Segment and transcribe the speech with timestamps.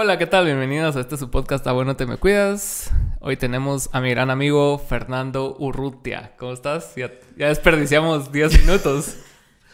[0.00, 0.44] Hola, ¿qué tal?
[0.44, 2.92] Bienvenidos a este su podcast A Bueno Te Me Cuidas.
[3.18, 6.36] Hoy tenemos a mi gran amigo Fernando Urrutia.
[6.38, 6.94] ¿Cómo estás?
[6.94, 9.16] Ya, ya desperdiciamos 10 minutos.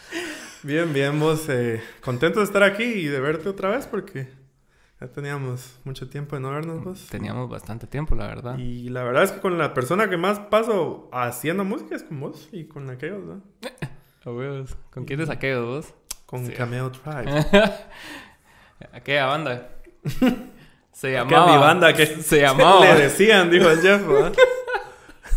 [0.63, 4.31] Bien, bien, vos eh, contento de estar aquí y de verte otra vez porque
[4.99, 7.07] ya teníamos mucho tiempo de no vernos vos.
[7.11, 8.57] Teníamos bastante tiempo, la verdad.
[8.57, 12.19] Y la verdad es que con la persona que más paso haciendo música es con
[12.19, 13.43] vos y con aquellos, ¿no?
[14.91, 15.93] ¿Con quién es aquello vos?
[16.25, 16.55] Con Sí.
[16.55, 17.45] Cameo Tribe.
[18.95, 19.75] Aquella banda.
[20.93, 21.53] Se Que llamaba.
[21.53, 22.81] mi banda que se llamaba.
[22.95, 24.33] le decían, dijo el Jeff, ¿verdad?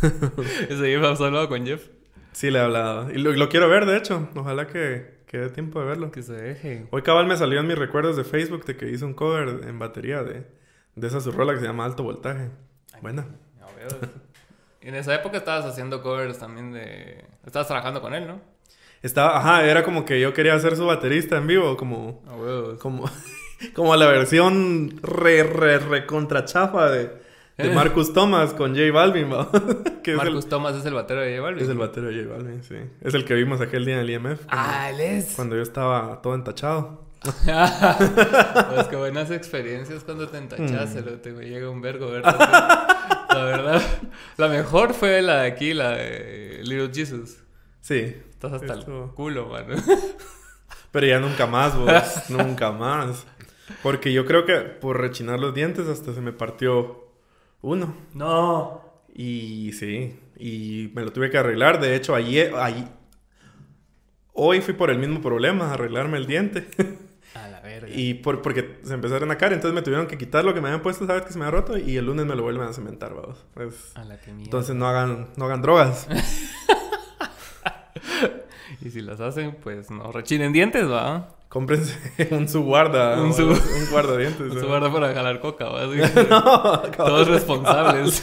[0.69, 1.87] Ese Jeff has hablado con Jeff.
[2.31, 3.09] Sí, le he hablado.
[3.11, 4.29] Y lo, lo quiero ver, de hecho.
[4.35, 6.11] Ojalá que, que dé tiempo de verlo.
[6.11, 6.87] Que se deje.
[6.91, 9.79] Hoy cabal me salió en mis recuerdos de Facebook de que hizo un cover en
[9.79, 10.45] batería de,
[10.95, 12.51] de esa su rola que se llama Alto Voltaje.
[13.01, 13.25] Buena.
[13.61, 13.95] A huevos.
[14.81, 17.25] Y en esa época estabas haciendo covers también de.
[17.45, 18.39] Estabas trabajando con él, ¿no?
[19.01, 22.79] Estaba, ajá, era como que yo quería ser su baterista en vivo, como, A huevos.
[22.79, 23.09] como,
[23.73, 27.11] como la versión re, re, re contra chafa de,
[27.57, 29.49] de Marcus Thomas con J Balvin, ¿va?
[30.03, 31.63] que es Marcus el, Thomas es el batero de J Balvin.
[31.63, 32.75] es el batero de J Balvin, sí.
[33.01, 34.41] Es el que vimos aquel día en el IMF.
[34.49, 35.33] Ah, él es.
[35.35, 37.05] cuando yo estaba todo entachado.
[37.23, 41.17] pues qué buenas experiencias cuando te entachas, Mm.
[41.21, 42.37] te me llega un vergo verte así.
[43.33, 43.81] La verdad,
[44.37, 47.37] la mejor fue la de aquí, la de Little Jesus.
[47.81, 48.15] Sí.
[48.31, 49.75] Estás hasta el culo, mano.
[50.91, 51.91] Pero ya nunca más, vos.
[52.29, 53.25] nunca más.
[53.83, 57.07] Porque yo creo que por rechinar los dientes hasta se me partió
[57.61, 57.95] uno.
[58.13, 58.81] No.
[59.13, 61.79] Y sí, y me lo tuve que arreglar.
[61.81, 62.87] De hecho, ayer, ahí-
[64.33, 66.67] hoy fui por el mismo problema, arreglarme el diente.
[67.35, 67.89] A la verga.
[67.93, 70.69] y por, porque se empezaron a caer, entonces me tuvieron que quitar lo que me
[70.69, 72.73] habían puesto, sabes que se me ha roto, y el lunes me lo vuelven a
[72.73, 73.45] cementar, vamos.
[73.53, 74.43] Pues, A la que mierda.
[74.45, 76.07] entonces no hagan, no hagan drogas.
[78.81, 81.35] Y si las hacen, pues no rechinen dientes, va.
[81.49, 81.97] Cómprense
[82.31, 84.47] un su guarda, Un un, su- un guardadientes.
[84.47, 84.59] No ¿eh?
[84.59, 85.65] se guarda para jalar coca,
[86.29, 86.81] No.
[86.91, 88.21] Todos responsables.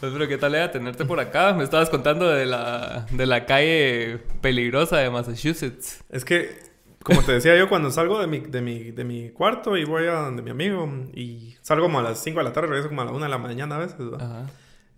[0.00, 1.54] Pues, pero qué tal era tenerte por acá.
[1.54, 6.04] Me estabas contando de la, de la calle peligrosa de Massachusetts.
[6.10, 6.58] Es que,
[7.02, 10.06] como te decía yo, cuando salgo de mi, de mi, de mi cuarto y voy
[10.06, 13.00] a donde mi amigo, y salgo como a las 5 de la tarde, regreso como
[13.02, 13.96] a la 1 de la mañana a veces.
[14.20, 14.42] Ajá.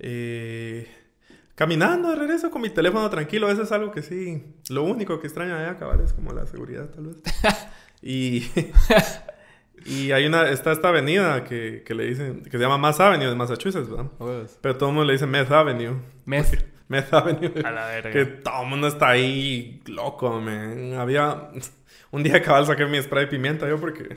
[0.00, 0.88] Eh,
[1.58, 5.26] caminando de regreso con mi teléfono tranquilo, eso es algo que sí, lo único que
[5.26, 7.16] extraño allá, cabal, es como la seguridad, tal vez.
[8.00, 8.46] y,
[9.84, 13.28] y hay una, está esta avenida que, que le dicen, que se llama Mass Avenue
[13.28, 14.06] de Massachusetts, ¿verdad?
[14.20, 14.56] Huevos.
[14.60, 15.96] Pero todo el mundo le dice Meth Avenue.
[16.26, 16.64] Mes.
[16.86, 17.52] Meth Avenue.
[17.64, 18.12] A la verga.
[18.12, 20.94] Que todo el mundo está ahí loco, man.
[20.94, 21.50] Había...
[22.12, 24.16] Un día cabal saqué mi spray de pimienta yo porque...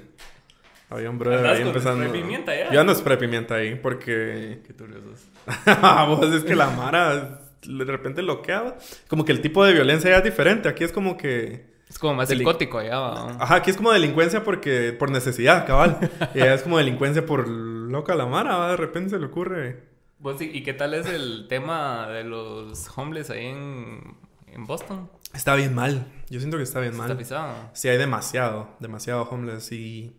[0.91, 2.06] Había un brother ¿Andás ahí empezando...
[2.06, 2.72] spray pimienta ya?
[2.72, 4.62] Yo ando spray pimienta ahí porque...
[4.68, 5.31] Qué turiosos.
[6.07, 8.75] Vos es que la Mara de repente loqueaba.
[9.07, 10.69] Como que el tipo de violencia ya es diferente.
[10.69, 11.72] Aquí es como que...
[11.90, 13.31] Es como más psicótico allá, va.
[13.40, 14.94] Ajá, aquí es como delincuencia porque...
[14.97, 15.97] Por necesidad, cabal.
[16.35, 18.57] y allá es como delincuencia por loca la Mara.
[18.57, 18.72] ¿va?
[18.72, 19.91] De repente se le ocurre...
[20.19, 24.16] ¿Vos y, y qué tal es el tema de los homeless ahí en,
[24.47, 25.09] en Boston?
[25.34, 26.06] Está bien mal.
[26.29, 27.18] Yo siento que está bien Está mal.
[27.18, 27.56] pisado.
[27.73, 30.16] Sí, hay demasiado, demasiado homeless y...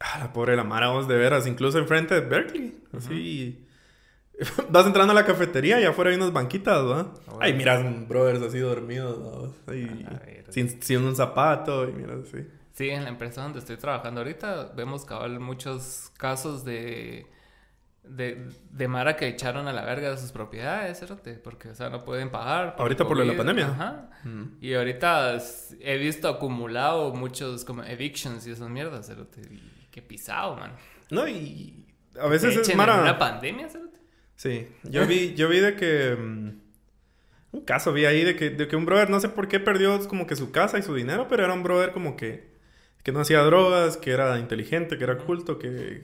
[0.00, 2.74] Ah, la pobre la Mara, vos de veras, incluso enfrente de Berkeley.
[2.96, 3.66] Así...
[4.70, 7.14] Vas entrando a la cafetería y afuera hay unas banquitas, bueno.
[7.40, 9.54] Ay, miras brothers así dormidos, ¿no?
[9.72, 10.52] Ahí, A la verga.
[10.52, 12.46] sin, sin un zapato y miras así.
[12.72, 17.26] Sí, en la empresa donde estoy trabajando ahorita vemos cabal muchos casos de,
[18.02, 21.90] de, de Mara que echaron a la verga de sus propiedades, cerote, porque, o sea,
[21.90, 22.74] no pueden pagar.
[22.78, 23.66] Ahorita por lo de la pandemia.
[23.68, 24.10] Ajá.
[24.24, 24.56] Mm.
[24.62, 25.36] Y ahorita
[25.80, 29.42] he visto acumulado muchos como evictions y esas mierdas, cerote.
[29.42, 30.72] Y qué pisado, man.
[31.10, 31.86] No, y
[32.18, 33.02] a veces Te es echen en Mara...
[33.02, 33.81] una pandemia, cerote.
[34.42, 36.16] Sí, yo vi, yo vi de que...
[36.16, 36.60] mm,
[37.52, 39.96] un caso vi ahí de que, de que un brother, no sé por qué perdió
[40.08, 42.50] como que su casa y su dinero, pero era un brother como que,
[43.04, 46.02] que no hacía drogas, que era inteligente, que era culto, que...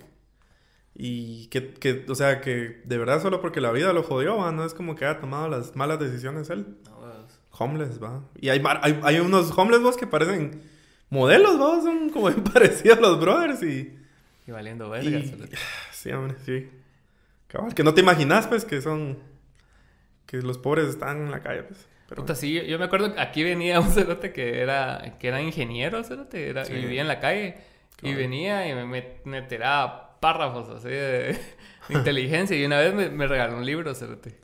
[0.95, 4.53] Y que, que, o sea, que de verdad solo porque la vida lo jodió, ¿va?
[4.53, 6.77] no es como que haya tomado las malas decisiones él.
[6.85, 6.99] No.
[7.59, 8.23] Homeless, va.
[8.41, 10.63] Y hay, hay, hay unos homeless, vos, que parecen
[11.11, 13.97] modelos, va, son como bien parecidos a los brothers y...
[14.47, 15.35] Y valiendo verga, Y-.
[15.93, 16.69] Sí, hombre, sí.
[17.49, 19.19] Cabal, que no te imaginas, pues, que son...
[20.27, 21.89] Que los pobres están en la calle, pues.
[22.09, 22.23] Pero...
[22.23, 26.03] Puta, sí, yo, me acuerdo que aquí venía un cerote que era, que era ingeniero,
[26.05, 26.73] cerote, era, Sí.
[26.75, 27.57] y vivía en la calle.
[28.03, 31.39] Y venía y me, me, me tiraba párrafos así de,
[31.89, 32.57] de inteligencia.
[32.57, 34.39] Y una vez me, me regaló un libro, cerote.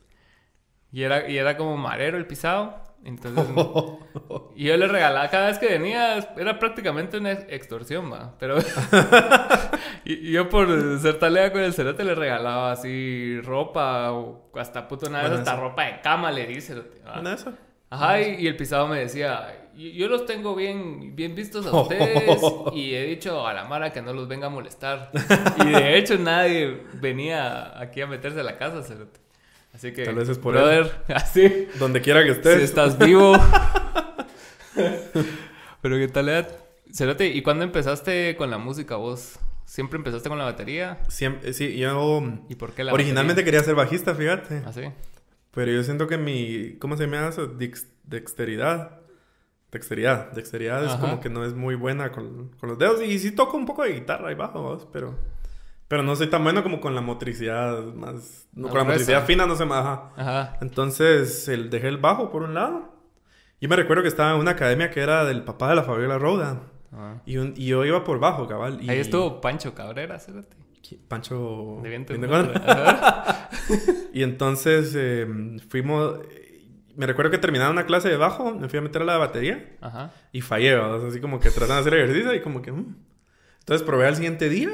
[0.93, 2.83] Y era, y era como marero el pisado.
[3.05, 3.45] Entonces,
[4.57, 8.35] y yo le regalaba cada vez que venía, era prácticamente una ex- extorsión, va.
[8.39, 8.57] Pero,
[10.05, 14.89] y, y yo por ser talea con el cerote le regalaba así ropa, o hasta
[14.89, 15.61] puto vez Bueno, hasta eso.
[15.61, 17.21] ropa de cama le dice, cerote, va.
[17.21, 17.55] ¿Una de esas?
[17.91, 21.73] Ajá, y, y el pisado me decía, "Yo- yo los tengo bien, bien vistos a
[21.81, 22.41] ustedes
[22.73, 25.11] y he dicho a la Mara que no los venga a molestar.
[25.65, 29.21] Y de hecho nadie venía aquí a meterse a la casa, cerote.
[29.75, 32.59] Así que, Tal vez es por brother, así, Donde quiera que estés.
[32.59, 33.35] si estás vivo.
[35.83, 36.49] Pero qué tal era,
[36.93, 39.39] cerote, ¿y cuándo empezaste con la música vos?
[39.65, 40.99] ¿Siempre empezaste con la batería?
[41.09, 44.63] Siempre, sí, yo ¿Y por qué la originalmente quería ser bajista, fíjate.
[44.67, 44.83] ¿Así?
[45.53, 47.49] Pero yo siento que mi, ¿cómo se llama eso?
[47.49, 49.01] Dex- dexteridad.
[49.73, 50.31] Dexteridad.
[50.33, 51.01] Dexteridad es Ajá.
[51.01, 53.03] como que no es muy buena con, con los dedos.
[53.03, 54.87] Y sí toco un poco de guitarra y bajo, ¿vos?
[54.93, 55.17] pero...
[55.89, 58.49] Pero no soy tan bueno como con la motricidad más...
[58.55, 60.11] no, con la motricidad fina no se me baja.
[60.17, 60.57] Ajá.
[60.61, 62.95] Entonces, el, dejé el bajo por un lado.
[63.61, 66.19] Yo me recuerdo que estaba en una academia que era del papá de la Fabiola
[66.19, 66.63] Roda.
[66.93, 67.17] Ah.
[67.27, 68.79] Y, un- y yo iba por bajo, cabal.
[68.83, 70.57] Y Ahí estuvo Pancho Cabrera, cerote.
[71.09, 71.81] Pancho...
[71.83, 72.15] De viento.
[72.67, 73.49] Ajá.
[74.13, 75.27] Y entonces eh,
[75.69, 76.19] fuimos...
[76.97, 79.77] Me recuerdo que terminaba una clase de bajo, me fui a meter a la batería
[79.81, 80.13] Ajá.
[80.31, 81.05] y fallé, ¿verdad?
[81.09, 82.71] Así como que tratando de hacer ejercicio y como que...
[82.71, 82.95] mm.
[83.61, 84.71] Entonces probé al siguiente día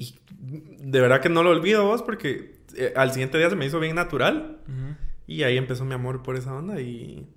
[0.00, 0.18] y
[0.48, 3.78] de verdad que no lo olvido vos porque eh, al siguiente día se me hizo
[3.78, 4.96] bien natural Ujú.
[5.26, 7.28] y ahí empezó mi amor por esa onda y...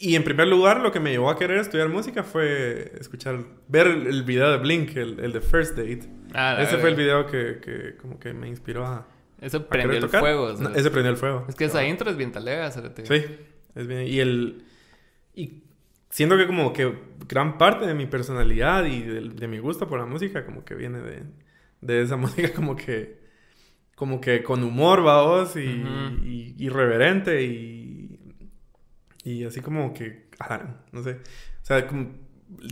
[0.00, 3.88] Y en primer lugar, lo que me llevó a querer estudiar música fue escuchar, ver
[3.88, 6.08] el, el video de Blink, el, el de First Date.
[6.34, 9.08] Ah, Ese fue el video que, que como que me inspiró a,
[9.40, 10.20] Eso prendió el tocar.
[10.20, 10.52] fuego.
[10.52, 11.46] No, ese prendió el fuego.
[11.48, 13.06] Es que esa intro es bien talega, cerote.
[13.06, 13.26] Sí,
[13.74, 14.06] es bien.
[14.06, 14.62] Y el.
[15.34, 15.64] Y
[16.10, 16.94] siento que como que
[17.28, 20.76] gran parte de mi personalidad y de, de mi gusto por la música, como que
[20.76, 21.22] viene de,
[21.80, 23.18] de esa música, como que.
[23.94, 28.18] Como que con humor, va vos, y, y- irreverente y.
[29.24, 30.28] Y así como que.
[30.92, 31.12] no sé.
[31.62, 32.08] O sea, como.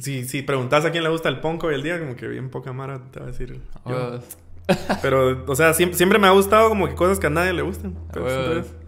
[0.00, 2.49] Si, si preguntas a quién le gusta el punk hoy el día, como que bien
[2.49, 3.61] poca mara te va a decir.
[3.87, 4.20] Yo.
[5.03, 7.62] Pero, o sea, siempre, siempre me ha gustado como que cosas que a nadie le
[7.62, 7.94] gustan.
[8.12, 8.87] Pero siempre-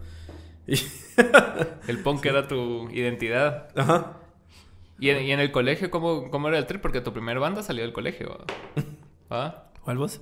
[1.87, 3.67] El punk era tu identidad.
[3.75, 4.17] Ajá.
[4.99, 6.81] ¿Y en, y en el colegio cómo, cómo era el trip?
[6.81, 8.45] Porque tu primer banda salió del colegio.
[9.31, 9.68] ¿va?
[9.89, 10.21] ¿Cuál vos?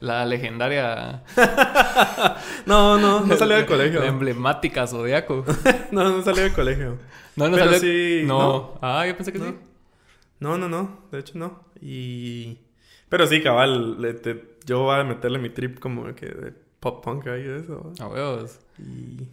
[0.00, 1.22] La legendaria...
[2.66, 4.00] No, no, no salió del colegio.
[4.00, 5.44] La emblemática Zodiaco.
[5.92, 6.98] No, no salió del colegio.
[7.36, 7.78] No, no Pero salió...
[7.78, 8.38] sí, No.
[8.40, 8.78] no.
[8.82, 9.44] Ah, yo pensé que No.
[9.46, 9.54] sí.
[10.40, 10.98] No, no, no.
[11.12, 11.60] De hecho, no.
[11.80, 12.58] Y...
[13.08, 14.02] Pero sí, cabal.
[14.02, 17.92] le- te- yo voy a meterle mi trip como que de pop punk ahí eso.
[18.00, 18.58] A huevos.
[18.80, 19.28] Y...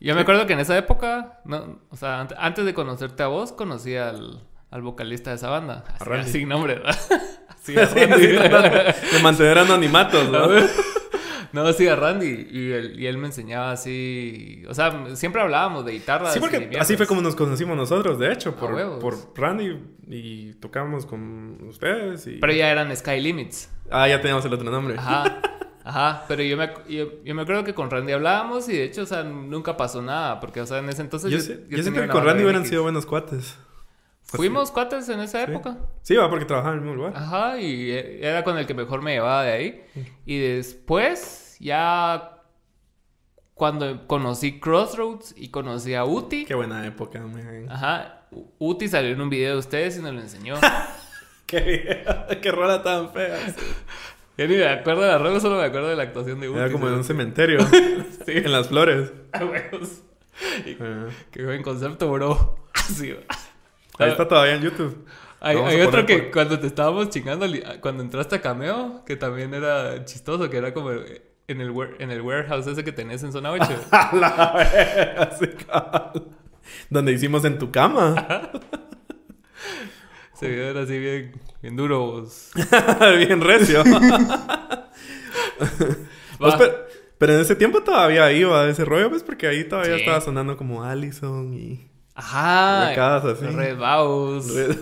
[0.00, 3.26] Yo me acuerdo que en esa época, no, o sea, ant- antes de conocerte a
[3.26, 4.40] vos, conocí al,
[4.74, 5.84] al vocalista de esa banda.
[6.00, 6.98] Así, sin nombre, ¿verdad?
[7.48, 8.36] Así, a Randy.
[8.36, 8.76] tratando
[9.12, 10.48] de mantener anonimatos, ¿no?
[11.52, 12.48] No, sí, a Randy.
[12.50, 14.64] Y él, y él me enseñaba así.
[14.68, 15.92] O sea, siempre hablábamos de.
[16.00, 16.80] Sí, porque mierdas.
[16.80, 19.78] así fue como nos conocimos nosotros, de hecho, por, Randy
[20.08, 22.38] y tocamos con ustedes y...
[22.38, 23.70] Pero ya eran Sky Limits.
[23.88, 24.96] Ah, ya teníamos el otro nombre.
[24.98, 25.40] Ajá.
[25.84, 26.24] Ajá.
[26.26, 29.06] Pero yo me, yo, yo me acuerdo que con Randy hablábamos y de hecho, o
[29.06, 30.40] sea, nunca pasó nada.
[30.40, 31.30] Porque, o sea, en ese entonces.
[31.30, 33.56] yo yo, yo que con Randy hubieran sido buenos cuates.
[34.36, 35.76] Fuimos cuates en esa época.
[36.02, 37.20] Sí, va, porque trabajaban en el mismo lugar.
[37.22, 39.84] Ajá, y e- era con el que mejor me llevaba de ahí.
[40.26, 42.30] Y después, ya
[43.54, 47.66] cuando conocí Crossroads y conocí a Uti, Qué buena época, man.
[47.70, 48.22] ajá,
[48.58, 50.56] Uti salió en un video de ustedes y nos lo enseñó.
[51.46, 52.04] Qué,
[52.42, 53.36] qué rola tan fea.
[54.38, 56.58] Yo ni me acuerdo de la rola, solo me acuerdo de la actuación de Uti.
[56.58, 57.58] Era como en un cementerio.
[58.24, 58.32] Sí.
[58.32, 59.12] En las flores.
[59.32, 60.00] A huevos.
[60.64, 61.06] Y- Ah.
[61.30, 62.56] Qué buen concepto, bro.
[62.72, 63.20] Así, va.
[63.98, 65.06] Ahí está todavía en YouTube.
[65.40, 67.46] Hay, hay a otro que por- cuando te estábamos chingando,
[67.80, 72.22] cuando entraste a Cameo, que también era chistoso, que era como en el, en el
[72.22, 73.64] warehouse ese que tenés en zona 8.
[73.92, 76.12] A la.
[76.90, 78.50] Donde hicimos en tu cama.
[80.34, 82.00] Ese video era así bien, bien duro.
[82.00, 82.50] vos.
[83.18, 83.84] Bien recio.
[86.38, 86.72] Pues, pero,
[87.18, 90.00] pero en ese tiempo todavía iba ese rollo, pues, porque ahí todavía Sí.
[90.00, 91.88] estaba sonando como Allison y.
[92.14, 92.90] Ajá.
[92.90, 93.46] Recadas así.
[93.46, 94.46] Red Baus.
[94.48, 94.78] Los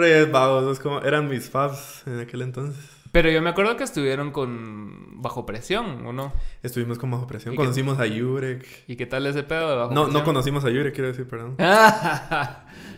[0.00, 2.82] Reyes Vagos, es como, eran mis faves en aquel entonces.
[3.12, 6.32] Pero yo me acuerdo que estuvieron con Bajo Presión, ¿o no?
[6.62, 7.54] Estuvimos con Bajo Presión.
[7.54, 8.66] ¿Y qué- Conocimos a Yurek.
[8.88, 11.56] ¿Y qué tal ese pedo de Bajo No, no conocimos a Yurek, quiero decir, perdón.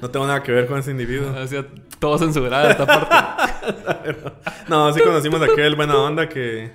[0.01, 1.37] No tengo nada que ver con ese individuo.
[1.37, 1.67] Hacía
[1.99, 4.17] todo censurado esta parte.
[4.69, 6.71] No, sí conocimos a aquel buena onda que,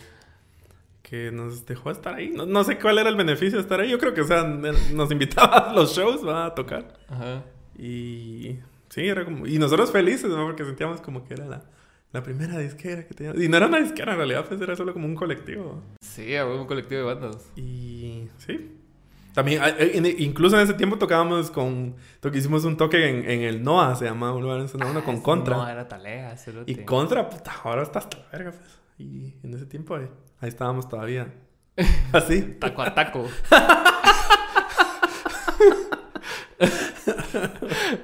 [1.14, 2.30] que nos dejó estar ahí.
[2.32, 3.92] No, no sé cuál era el beneficio de estar ahí.
[3.92, 6.48] Yo creo que, o sea, nos invitaba a los shows ¿va?
[6.48, 6.98] a tocar.
[7.08, 7.44] Ajá.
[7.78, 8.58] Y
[8.90, 9.46] sí, era como...
[9.46, 10.44] Y nosotros felices, ¿no?
[10.48, 11.66] Porque sentíamos como que era la,
[12.12, 13.40] la primera disquera que teníamos.
[13.44, 15.84] Y no era una disquera, en realidad, pues era solo como un colectivo.
[16.02, 17.48] Sí, un colectivo de bandas.
[17.56, 18.72] Y sí.
[19.36, 21.96] También, a- eh, incluso en ese tiempo tocábamos con...
[22.34, 25.22] hicimos un toque en, en el NOA, se llamaba un lugar en Zona Uno, con
[25.22, 25.58] Contra.
[25.58, 26.36] No, era talea.
[26.66, 28.80] Y Contra, puta, ahora está hasta la verga, pues.
[28.98, 30.08] Y en ese tiempo ahí,
[30.44, 31.34] ahí estábamos todavía.
[32.14, 32.42] Así.
[32.60, 33.26] Taco a taco.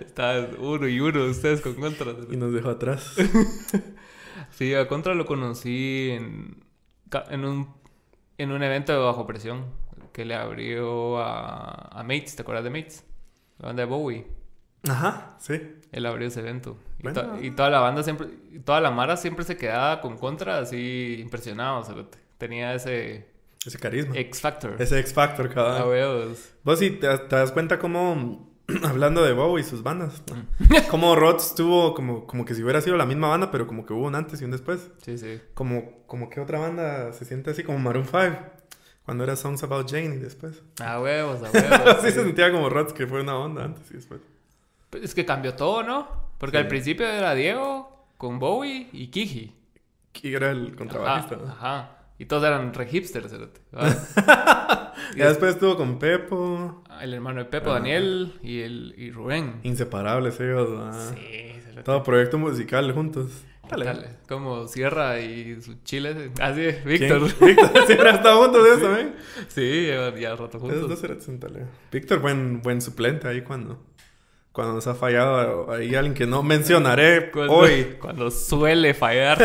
[0.01, 2.13] Estaban uno y uno ustedes con Contra.
[2.31, 3.15] Y nos dejó atrás.
[4.51, 6.63] Sí, a Contra lo conocí en,
[7.29, 7.73] en, un,
[8.37, 9.65] en un evento de bajo presión
[10.11, 12.35] que le abrió a, a Mates.
[12.35, 13.05] ¿Te acuerdas de Mates?
[13.59, 14.27] La banda de Bowie.
[14.89, 15.61] Ajá, sí.
[15.91, 16.77] Él abrió ese evento.
[16.99, 17.21] Y, Bueno.
[17.21, 18.27] to- y toda la banda siempre,
[18.65, 21.83] toda la mara siempre se quedaba con Contra así impresionado.
[21.85, 22.17] cerote.
[22.39, 23.27] Tenía ese
[23.63, 24.15] Ese carisma.
[24.17, 24.75] X Factor.
[24.81, 25.89] Ese X Factor, cabrón.
[25.89, 26.49] huevos.
[26.63, 28.49] Vos sí te, te das cuenta cómo,
[28.83, 30.73] hablando de Bowie y sus bandas, Mm.
[30.89, 33.93] cómo Rods tuvo como, como que si hubiera sido la misma banda, pero como que
[33.93, 34.89] hubo un antes y un después.
[35.03, 35.39] Sí, sí.
[35.53, 38.19] Como, como que otra banda se siente así como Maroon 5,
[39.03, 40.61] cuando era Songs About Jane y después.
[40.81, 41.95] A huevos, a huevos.
[41.97, 42.13] Así sí.
[42.13, 44.21] se sentía como Rods, que fue una onda antes y después.
[44.89, 46.29] Pues Es que cambió todo, ¿no?
[46.37, 46.61] Porque Sí.
[46.63, 49.55] al principio era Diego con Bowie y Kiji.
[50.21, 51.35] Y era el contrabajista.
[51.35, 51.51] Ajá, ¿no?
[51.51, 51.95] ajá.
[52.19, 53.61] Y todos eran re hipsters, cerote.
[53.73, 57.75] Ah, Y después estuvo con Pepo, El hermano de Pepo, Ah.
[57.75, 59.59] Daniel y, el, y Rubén.
[59.63, 61.13] inseparables ellos, ¿verdad?
[61.15, 61.83] Sí, cerote.
[61.83, 63.31] Todo proyecto musical juntos.
[63.69, 63.85] Dale.
[63.85, 66.31] Dale, Como Sierra y su chile.
[66.41, 66.83] Ah, sí, ¿Quién?
[66.85, 67.21] Víctor.
[67.45, 69.15] Víctor, siempre ha estado juntos de eso también.
[69.47, 69.87] Sí,
[70.21, 71.03] ya rato Esos dos juntos.
[71.03, 71.65] eran sentale.
[71.91, 73.79] Víctor, buen, buen suplente ahí cuando,
[74.51, 77.95] cuando nos ha fallado ahí alguien que no mencionaré Cuando, hoy.
[78.01, 79.37] Cuando suele fallar.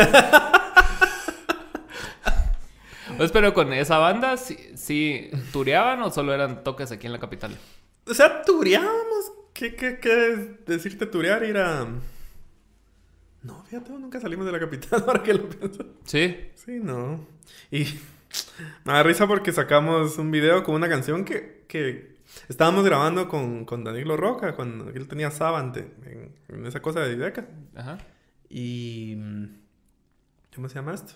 [3.17, 7.19] Pues, pero con esa banda, ¿sí, sí tureaban o solo eran toques aquí en la
[7.19, 7.55] capital?
[8.07, 9.31] O sea, tureábamos.
[9.53, 11.43] ¿Qué, qué, qué es decirte turear?
[11.43, 11.87] Ir a...
[13.41, 15.85] No, fíjate, nunca salimos de la capital ahora que lo pienso.
[16.03, 16.51] Sí.
[16.55, 17.25] Sí, no.
[17.71, 17.85] Y
[18.83, 22.17] me da risa porque sacamos un video con una canción que, que
[22.49, 27.15] estábamos grabando con, con Danilo Roca cuando él tenía Savant en, en esa cosa de
[27.15, 27.47] Dideca.
[27.75, 27.97] Ajá.
[28.49, 29.15] Y.
[29.17, 29.45] mm,
[30.55, 31.13] ¿Cómo se llama esto?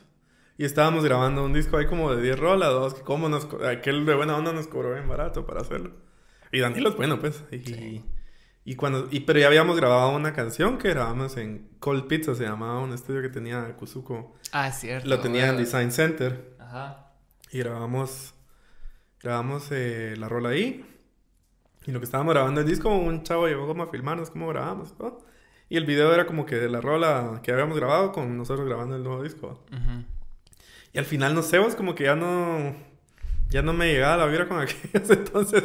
[0.59, 3.47] Y estábamos grabando un disco ahí como de 10 rolas, dos, que como nos.
[3.65, 5.91] Aquel de buena onda nos cobró bien barato para hacerlo.
[6.51, 7.45] Y Danilo es bueno, pues.
[7.49, 8.05] Y, Sí.
[8.65, 9.07] y cuando.
[9.09, 12.91] Y, pero ya habíamos grabado una canción que grabamos en Cold Pizza, se llamaba un
[12.91, 14.35] estudio que tenía Kuzuko.
[14.51, 15.07] Ah, cierto.
[15.07, 15.63] Lo tenía en güey.
[15.63, 16.55] Design Center.
[16.59, 17.13] Ajá.
[17.51, 18.33] Y grabamos.
[19.23, 20.85] Grabamos eh, la rola ahí.
[21.85, 24.93] Y lo que estábamos grabando el disco, un chavo llegó como a filmarnos cómo grabamos.
[24.99, 25.19] ¿no?
[25.69, 28.97] Y el video era como que de la rola que habíamos grabado con nosotros grabando
[28.97, 29.63] el nuevo disco.
[29.71, 30.03] Ujú.
[30.93, 32.75] Y al final, no sé, vos como que ya no.
[33.50, 35.10] Ya no me llegaba la vibra con aquellos.
[35.10, 35.63] Entonces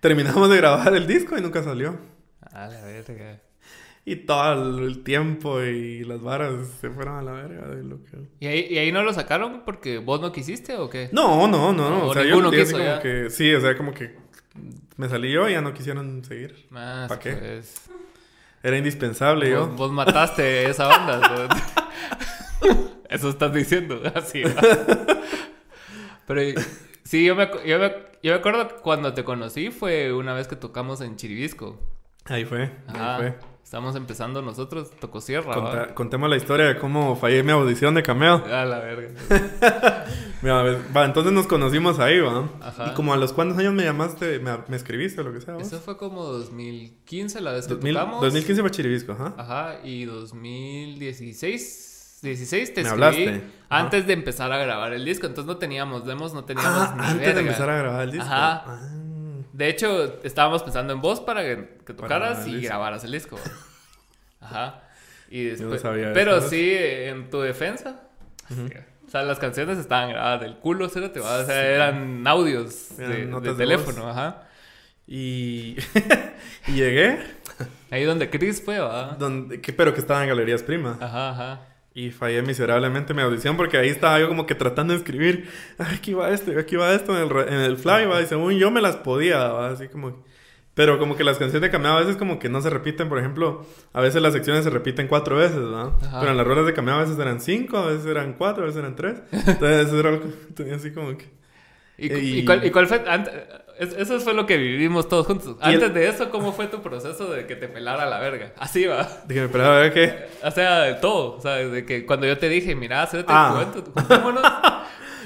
[0.00, 1.98] terminamos de grabar el disco y nunca salió.
[2.52, 3.40] A la verga.
[4.04, 8.18] Y todo el, tiempo y las varas se fueron a la verga de lo que.
[8.40, 11.08] ¿Y ahí, ¿Y ahí no lo sacaron porque vos no quisiste o qué?
[11.12, 12.04] No, no, no, no.
[12.06, 13.00] O O sea, yo quiso como ya.
[13.00, 13.30] que.
[13.30, 14.16] Sí, o sea, como que
[14.96, 16.66] me salí yo y ya no quisieron seguir.
[16.70, 17.32] Más, ¿Pa' qué?
[17.32, 17.82] pues.
[18.64, 19.74] Era indispensable Vos, yo.
[19.76, 21.48] vos mataste esa banda.
[23.12, 24.00] Eso estás diciendo.
[24.14, 24.42] Así.
[26.26, 26.60] Pero
[27.04, 27.92] sí, yo me, yo, me,
[28.22, 31.78] yo me acuerdo cuando te conocí fue una vez que tocamos en Chiribisco.
[32.26, 33.16] Ahí fue, Ajá.
[33.16, 33.38] ahí fue.
[33.64, 35.54] Estamos empezando nosotros, tocó Sierra.
[35.54, 38.44] Conta- contemos la historia de cómo fallé mi audición de cameo.
[38.44, 39.08] A la verga.
[40.42, 40.62] Mira,
[40.94, 42.48] va, entonces nos conocimos ahí, va.
[42.60, 42.88] Ajá.
[42.90, 45.56] Y como a los cuántos años me llamaste, me, me escribiste o lo que sea.
[45.56, 48.20] Eso fue como 2015 la vez que 2000 tocamos.
[48.20, 49.34] 2015 fue Chiribisco, ajá.
[49.38, 51.91] Ajá, y 2016,
[52.22, 53.42] 16 te Me escribí hablaste.
[53.68, 57.02] Antes de empezar a grabar el disco, entonces no teníamos demos, no teníamos Ah, ni
[57.04, 57.34] antes verga.
[57.34, 58.26] de empezar a grabar el disco.
[58.26, 58.64] Ajá.
[58.66, 58.88] Ah.
[59.52, 62.68] De hecho, estábamos pensando en vos para que, que tocaras y disco.
[62.68, 63.38] grabaras el disco.
[64.40, 64.82] Ajá.
[65.30, 68.00] Y no después, sabía pero sí, en tu defensa.
[69.06, 71.00] O sea, las canciones estaban grabadas del culo, ¿sí?
[71.08, 71.38] te va?
[71.38, 74.44] O sea, eran audios de, teléfono, ajá.
[75.06, 75.76] Y,
[76.68, 77.18] y llegué,
[77.90, 78.78] Ahí donde Chris fue,
[79.60, 80.96] que, pero que estaba en Galerías Prima.
[81.00, 81.60] Ajá, ajá.
[81.94, 85.48] Y fallé miserablemente mi audición porque ahí estaba yo como que tratando de escribir.
[85.78, 88.22] "Ay, aquí va esto, aquí va esto en el, en el fly, va.
[88.22, 89.68] Y según yo me las podía, va.
[89.70, 90.24] Así como...
[90.74, 93.10] Pero como que las canciones de Cameo a veces como que no se repiten.
[93.10, 95.98] Por ejemplo, a veces las secciones se repiten cuatro veces, ¿no?
[96.00, 96.20] Ajá.
[96.20, 98.66] Pero en las ruedas de Cameo a veces eran cinco, a veces eran cuatro, a
[98.68, 99.20] veces eran tres.
[99.30, 101.26] Entonces eso era que tenía así como que...
[101.98, 103.02] ¿Y, cu- Y- y cuál, y cuál fue?
[103.78, 105.56] Es- eso fue lo que vivimos todos juntos.
[105.62, 108.52] El- Antes de eso, ¿cómo fue tu proceso de que te pelara la verga?
[108.58, 109.08] Así va.
[109.26, 110.26] Dije, pero a ver qué...
[110.44, 111.36] O sea, de todo.
[111.36, 113.52] O sea, de que cuando yo te dije, mira, hacete Ah.
[113.72, 114.42] cuento, juntémonos.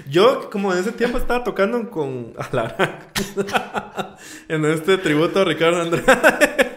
[0.08, 2.32] Yo, como en ese tiempo, estaba tocando con...
[2.38, 3.08] A la...
[4.48, 6.76] en este tributo a Ricardo Andrade.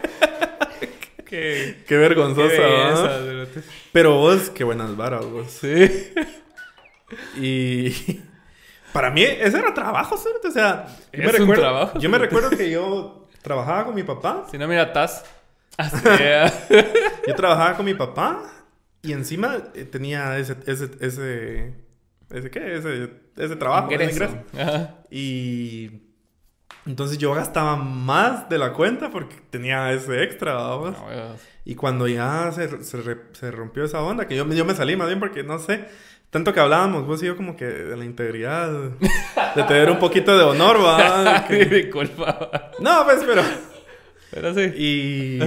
[1.26, 3.60] Qué, Qué vergonzosa, qué belleza, cerote.
[3.92, 5.46] Pero vos, qué buenas varas, vos.
[5.48, 6.12] Sí.
[7.40, 8.20] Y
[8.92, 10.48] para mí, ese era trabajo, ¿cierto?
[10.48, 14.46] O sea, yo, me recuerdo, trabajo, yo me recuerdo que yo trabajaba con mi papá.
[14.50, 15.24] Si no, mira, Taz.
[16.04, 16.52] Ya.
[17.26, 18.42] Yo trabajaba con mi papá
[19.02, 21.74] y encima eh, tenía ese, ese, ese,
[22.30, 22.74] ese, ¿qué?
[22.76, 24.24] Ese, ese trabajo, ese Ingreso.
[24.24, 24.44] ingreso.
[24.58, 24.94] Ajá.
[25.10, 26.02] Y,
[26.84, 30.96] Entonces yo gastaba más de la cuenta porque tenía ese extra, vamos.
[30.98, 31.40] A huevos.
[31.64, 35.06] Y cuando ya se, se, se rompió esa onda, que yo, yo me salí más
[35.06, 35.86] bien porque no sé,
[36.30, 40.36] tanto que hablábamos, vos y yo como que de la integridad, de tener un poquito
[40.36, 41.44] de honor, va.
[41.48, 42.70] que- Disculpa.
[42.80, 43.42] No, pues, pero...
[44.30, 44.60] Pero sí.
[44.76, 45.40] Y...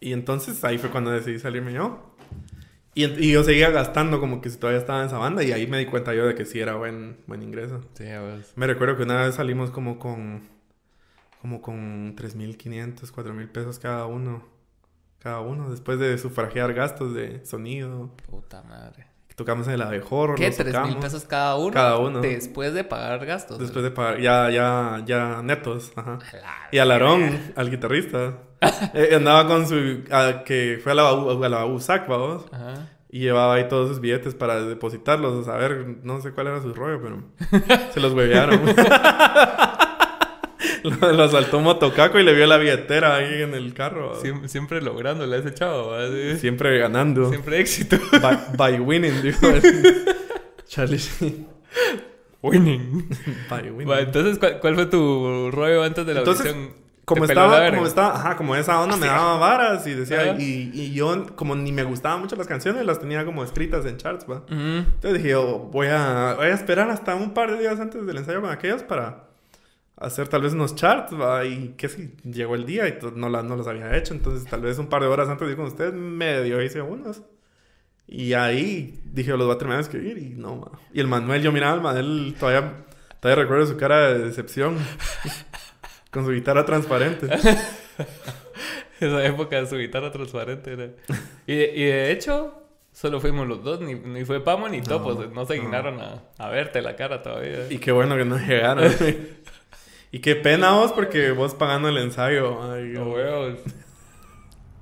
[0.00, 2.14] y entonces ahí fue cuando decidí salirme yo.
[2.94, 5.66] Y, y yo seguía gastando como que si todavía estaba en esa banda y ahí
[5.66, 7.80] me di cuenta yo de que sí era buen, buen ingreso.
[7.94, 8.52] Sí, a huevos.
[8.54, 10.42] Me recuerdo que una vez salimos como con...
[11.40, 14.46] Como con 3.500, 4.000 pesos cada uno.
[15.18, 18.10] Cada uno, después de sufragiar gastos de sonido.
[18.30, 19.06] Puta madre.
[19.36, 20.36] Tocamos en el abejorro.
[20.36, 20.50] ¿Qué?
[20.50, 21.72] ¿Tres mil pesos cada uno?
[21.72, 22.20] Cada uno.
[22.20, 23.58] Después de pagar gastos.
[23.58, 26.18] Después de pagar, ya, ya, ya netos, ajá.
[26.32, 28.34] A la Y al Aarón, al guitarrista,
[28.94, 30.04] eh, andaba con su...
[30.12, 32.46] a- que fue a la, a la USAC, vamos.
[32.52, 32.90] Ajá.
[33.10, 35.46] Y llevaba ahí todos sus billetes para depositarlos.
[35.48, 37.22] A ver, no sé cuál era su rollo, pero
[37.92, 38.60] se los huevearon.
[40.84, 44.20] lo, lo asaltó un motocaco y le vio la billetera ahí en el carro.
[44.20, 45.92] Siempre, siempre lográndole a ese chavo.
[46.10, 46.38] Sí.
[46.38, 47.30] Siempre ganando.
[47.30, 47.98] Siempre éxito.
[48.20, 49.46] By, by winning, dijo.
[50.68, 51.46] Charlie Sheen.
[52.42, 53.08] Winning.
[53.48, 53.98] By winning.
[53.98, 56.84] Entonces, ¿cuál, cuál fue tu rollo antes de la Entonces, audición?
[57.04, 59.92] Como ¿Te peló la estaba, como estaba, ajá, como esa onda me daba varas y
[59.92, 63.84] decía, y, y yo como ni me gustaban mucho las canciones, las tenía como escritas
[63.84, 64.42] en charts, va.
[64.48, 68.16] Entonces dije, yo, voy a, voy a esperar hasta un par de días antes del
[68.16, 69.24] ensayo con aquellos para
[69.96, 71.44] hacer tal vez unos charts, va.
[71.44, 74.60] Y que si llegó el día y no, la, no los había hecho, entonces tal
[74.62, 77.22] vez un par de horas antes de ir con ustedes, medio hice unos.
[78.06, 80.70] Y ahí dije, los voy a terminar de escribir y no, ma.
[80.92, 82.84] Y el Manuel, yo miraba al Manuel, todavía,
[83.20, 84.76] todavía recuerdo su cara de decepción.
[86.10, 87.28] con su guitarra transparente.
[89.00, 90.88] Esa época de su guitarra transparente era.
[91.46, 95.14] Y, de- y de hecho, solo fuimos los dos, ni, ni fue Pamo ni Topo,
[95.14, 95.62] No, no, se no.
[95.62, 97.66] dignaron a, a verte la cara todavía.
[97.70, 98.92] Y qué bueno que no llegaron.
[100.16, 102.62] y qué pena vos, porque vos pagando el ensayo.
[102.72, 103.58] Ay, No huevos.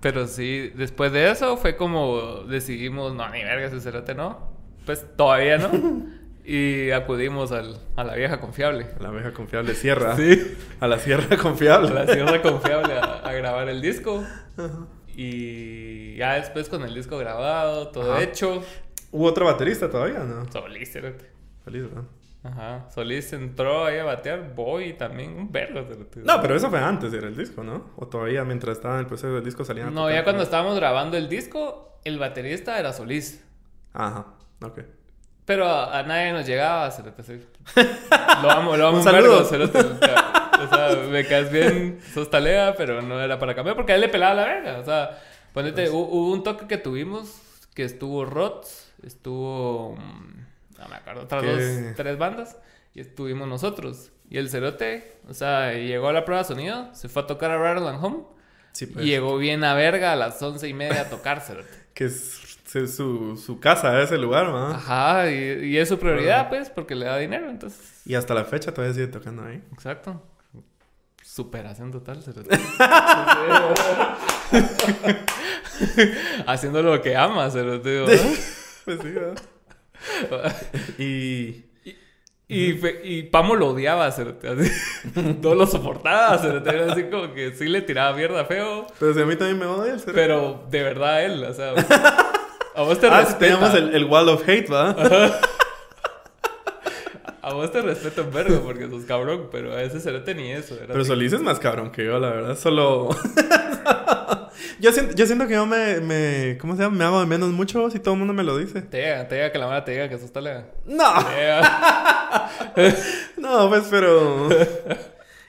[0.00, 4.50] Pero sí, después de eso fue como decidimos, no, ni verga ese cerote, no.
[4.84, 5.70] Pues todavía no.
[6.44, 8.88] Y acudimos al, a la vieja confiable.
[8.98, 10.16] La abeja confiable sierra.
[10.18, 10.56] Sí.
[10.80, 11.90] A la sierra confiable.
[11.90, 14.24] A la sierra confiable a, a grabar el disco.
[15.14, 18.22] Y ya después con el disco grabado, todo Ajá.
[18.24, 18.62] hecho.
[19.12, 20.50] ¿Hubo otro baterista todavía, no?
[20.50, 21.26] Solís, cerote.
[22.44, 22.86] Ajá.
[22.90, 24.54] Solís entró ahí a batear.
[24.54, 25.86] Boy también, un vergo.
[26.24, 27.90] No, pero eso fue antes era el disco, ¿no?
[27.96, 31.16] O todavía mientras estaba en el proceso del disco salían No, ya cuando estábamos grabando
[31.16, 33.44] el disco, el baterista era Solís.
[33.92, 34.26] Ajá,
[34.60, 34.80] ok.
[35.44, 37.02] Pero a, a nadie nos llegaba, sí.
[38.42, 39.68] Lo amo, lo amo Un vergo, saludo.
[39.70, 39.78] cerote.
[39.78, 44.00] O sea, me caes bien, sos talea, pero no era para cambiar porque a él
[44.00, 44.78] le pelaba la verga.
[44.78, 45.18] O sea,
[45.52, 47.40] ponete, hu- hubo un toque que tuvimos
[47.74, 49.96] que estuvo Rots, estuvo.
[50.82, 52.56] No me acuerdo, otras dos, tres bandas,
[52.92, 54.10] y estuvimos nosotros.
[54.28, 57.50] Y el cerote, o sea, llegó a la prueba de sonido, se fue a tocar
[57.52, 58.24] a Rattle and Home,
[58.72, 59.04] Sí, pues.
[59.04, 61.68] y llegó bien a verga a las once y media a tocar, cerote.
[61.94, 62.58] Que es,
[62.96, 64.68] su, su casa, ese lugar, ¿no?
[64.68, 68.00] Ajá, y, y es su prioridad, pues, porque le da dinero, entonces.
[68.06, 69.62] Y hasta la fecha todavía sigue tocando ahí.
[69.74, 70.22] Exacto.
[71.22, 72.58] Superación total, cerote.
[76.46, 78.06] Haciendo lo que ama, cerote.
[78.86, 79.38] Pues sí, ¿verdad?
[80.98, 81.64] Y...
[82.48, 84.46] Y, y Pamo lo odiaba, cerote.
[84.48, 84.70] Así.
[85.42, 86.68] No lo soportaba, cerote.
[86.68, 88.86] Era así como que sí le tiraba mierda feo.
[88.98, 90.00] Pero si a mí también me odia el.
[90.12, 91.72] Pero de verdad él, o sea...
[92.74, 93.38] A vos te Ah, respeta.
[93.38, 95.40] teníamos el, el Wall of Hate, ¿verdad?
[97.40, 100.74] A vos te respeto en vergo porque sos cabrón, pero a ese cerote ni eso.
[100.76, 101.04] Era Pero.
[101.04, 102.56] Solís es más cabrón que yo, la verdad.
[102.56, 103.08] Solo...
[104.80, 106.58] yo, siento, yo siento que yo me, me...
[106.60, 106.96] ¿Cómo se llama?
[106.96, 108.82] Me hago de menos mucho si todo el mundo me lo dice.
[108.82, 110.66] Te llega, te llega que la mala te diga que sos talea.
[110.86, 111.12] No,
[113.38, 114.48] no, pues, pero...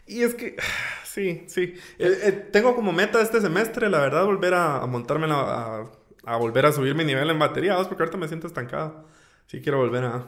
[0.08, 0.56] y es que...
[1.04, 1.76] Sí, sí.
[2.00, 5.86] Eh, eh, tengo como meta este semestre, la verdad, volver a, a montarme la- a,
[6.26, 7.88] a volver a subir mi nivel en batería, ¿vos?
[7.88, 9.06] porque ahorita me siento estancado.
[9.46, 10.16] Sí quiero volver a...
[10.16, 10.24] a-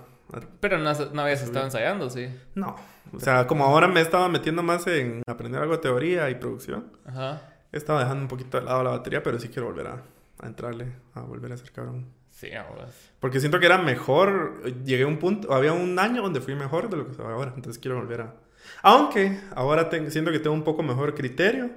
[0.60, 2.28] Pero no, no habías estado ensayando, sí.
[2.54, 2.76] No.
[3.14, 6.92] O sea, como ahora me estaba metiendo más en aprender algo de teoría y producción,
[7.06, 7.42] Ajá.
[7.78, 10.04] He estado dejando un poquito de lado la batería, pero sí quiero volver a,
[10.40, 12.08] a entrarle, a volver a ser cabrón.
[12.32, 12.88] Sí, ahora.
[13.20, 16.90] Porque siento que era mejor, llegué a un punto, había un año donde fui mejor
[16.90, 18.34] de lo que soy ahora, entonces quiero volver a...
[18.82, 21.70] Aunque ahora tengo, siento que tengo un poco mejor criterio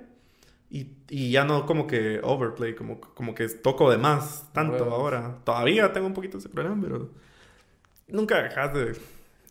[0.70, 4.92] y, y ya no como que overplay, como, como que toco de más tanto Huevos.
[4.92, 5.38] ahora.
[5.44, 7.10] Todavía tengo un poquito ese problema, pero
[8.08, 8.84] nunca dejas de,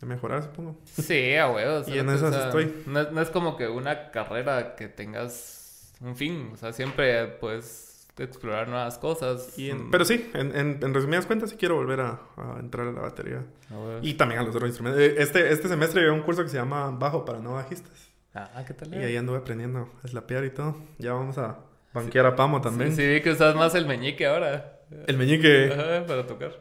[0.00, 0.78] de mejorar, supongo.
[0.84, 1.88] Sí, a huevos.
[1.88, 2.82] Y en cerote, o esas sea, estoy.
[2.86, 5.57] No, no es como que una carrera que tengas
[6.00, 6.50] un fin.
[6.52, 9.56] O sea, siempre puedes explorar nuevas cosas.
[9.58, 12.56] Y en- Mm, pero sí, en, en, en resumidas cuentas, sí quiero volver a, a
[12.60, 13.44] entrar a la batería.
[13.70, 14.00] a huevos.
[14.06, 15.00] Y también a los otros instrumentos.
[15.00, 18.08] Eh, Este, este semestre llevé un curso que se llama Bajo para no bajistas.
[18.34, 18.92] Ah, ¿qué tal?
[18.94, 20.76] Y ahí anduve aprendiendo a slapear y todo.
[20.98, 21.60] Ya vamos a
[21.92, 22.94] banquear a Pamo también.
[22.94, 24.80] Sí, sí, que usas más el meñique ahora.
[25.06, 25.72] El meñique.
[25.72, 26.52] Ajá, para tocar.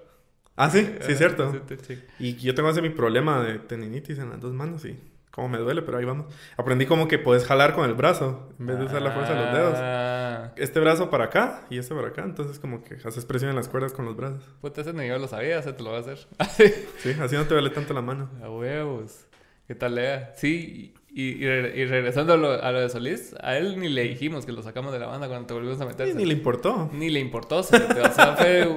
[0.56, 1.54] Ah, sí, sí, es cierto.
[1.70, 2.04] Sí, sí.
[2.20, 5.00] Y yo tengo ese mi problema de tendinitis en las dos manos y
[5.38, 6.26] como me duele, pero ahí vamos.
[6.58, 9.40] Aprendí como que puedes jalar con el brazo en vez de usar la fuerza de
[9.46, 9.74] los dedos.
[9.78, 13.56] Ah, Este brazo para acá y este para acá, entonces como que haces presión en
[13.56, 14.44] las cuerdas con los brazos.
[14.62, 16.18] puta, ese ni yo lo sabía, ese te lo voy a hacer.
[16.98, 18.30] Sí, así no te duele tanto la mano.
[18.44, 19.26] a huevos.
[19.68, 20.34] ¿Qué tal, Lea?
[20.36, 23.90] Sí, y, y, re- y regresando a lo, a lo de Solís, a él ni
[23.90, 26.16] le dijimos que lo sacamos de la banda cuando te volvimos a meter.
[26.16, 26.90] Ni le importó.
[26.94, 27.62] Ni le importó.
[27.64, 28.68] se- O sea, fue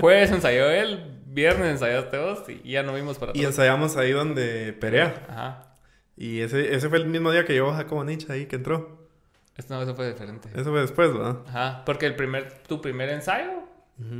[0.00, 4.72] jueves ensayó él, viernes ensayaste vos y ya no vimos para Y ensayamos ahí donde
[4.74, 5.24] Perea.
[5.28, 5.63] Ajá.
[6.16, 9.04] Y ese, ese fue el mismo día que llevó Jacobo Nietzsche ahí que entró.
[9.56, 10.48] Esto no, eso fue diferente.
[10.54, 11.38] Eso fue después, ¿verdad?
[11.48, 13.50] Ajá, porque el primer, tu primer ensayo,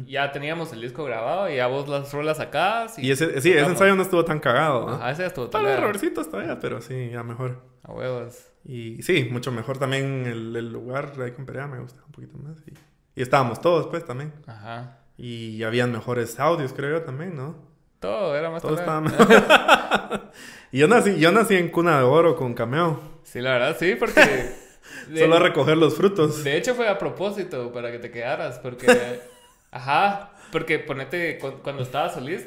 [0.06, 2.96] ya teníamos el disco grabado y ya vos las rolas sacadas.
[2.98, 4.94] Y ese, sí, ese ensayo no estuvo tan cagado, ¿no?
[4.94, 5.82] Ajá, ese estuvo Tal talera.
[5.82, 7.60] errorcitos todavía, pero sí, ya mejor.
[7.82, 8.46] A huevos.
[8.64, 12.38] Y sí, mucho mejor también el, el lugar ahí con Perea me gusta un poquito
[12.38, 12.56] más.
[12.68, 12.72] Y,
[13.18, 14.32] y estábamos todos, pues, también.
[14.46, 14.98] Ajá.
[15.18, 17.56] Y habían mejores audios, creo yo, también, ¿no?
[17.98, 20.30] Todo era más Todo estaba mejor.
[20.74, 23.00] Y yo nací, yo nací en cuna de oro con cameo.
[23.22, 24.20] Sí, la verdad, sí, porque...
[25.08, 26.44] de- Solo a recoger los frutos.
[26.44, 28.86] De hecho fue a propósito para que te quedaras, porque...
[29.70, 32.46] Ajá, porque ponete, cu- cuando estaba Solís,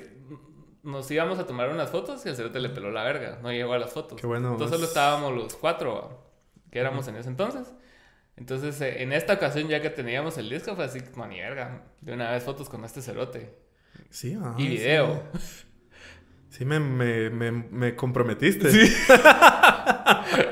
[0.83, 3.73] nos íbamos a tomar unas fotos y el cerote le peló la verga, no llegó
[3.73, 4.19] a las fotos.
[4.21, 4.51] Qué bueno.
[4.53, 6.23] Entonces solo estábamos los cuatro
[6.71, 7.67] que éramos en ese entonces.
[8.37, 12.13] Entonces, eh, en esta ocasión, ya que teníamos el disco, fue así, ni verga, de
[12.13, 13.51] una vez fotos con este cerote.
[14.09, 15.23] Sí, ah, y video.
[15.37, 15.65] Sí,
[16.65, 18.67] me, me, me, me comprometiste.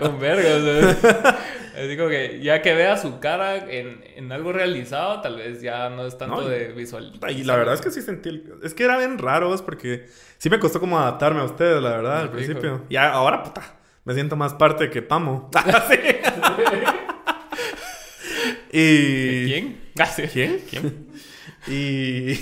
[0.02, 1.39] Un verga, o sea.
[1.76, 5.89] Así como que ya que vea su cara en, en algo realizado, tal vez ya
[5.89, 7.20] no es tanto No, de visual.
[7.30, 8.30] Y la verdad es que sí sentí...
[8.30, 9.62] el- Es que era bien raro, ¿ves?
[9.62, 10.06] porque
[10.38, 12.84] sí me costó como adaptarme a ustedes, la verdad, al principio.
[12.88, 13.62] Y ahora, puta,
[14.06, 15.50] me siento más parte que Pamo.
[18.72, 18.80] Sí.
[18.80, 19.46] y...
[19.46, 19.82] ¿Quién?
[20.00, 20.24] Ah, sí.
[20.32, 20.62] ¿Quién?
[20.70, 21.08] ¿Quién?
[21.68, 22.34] Y...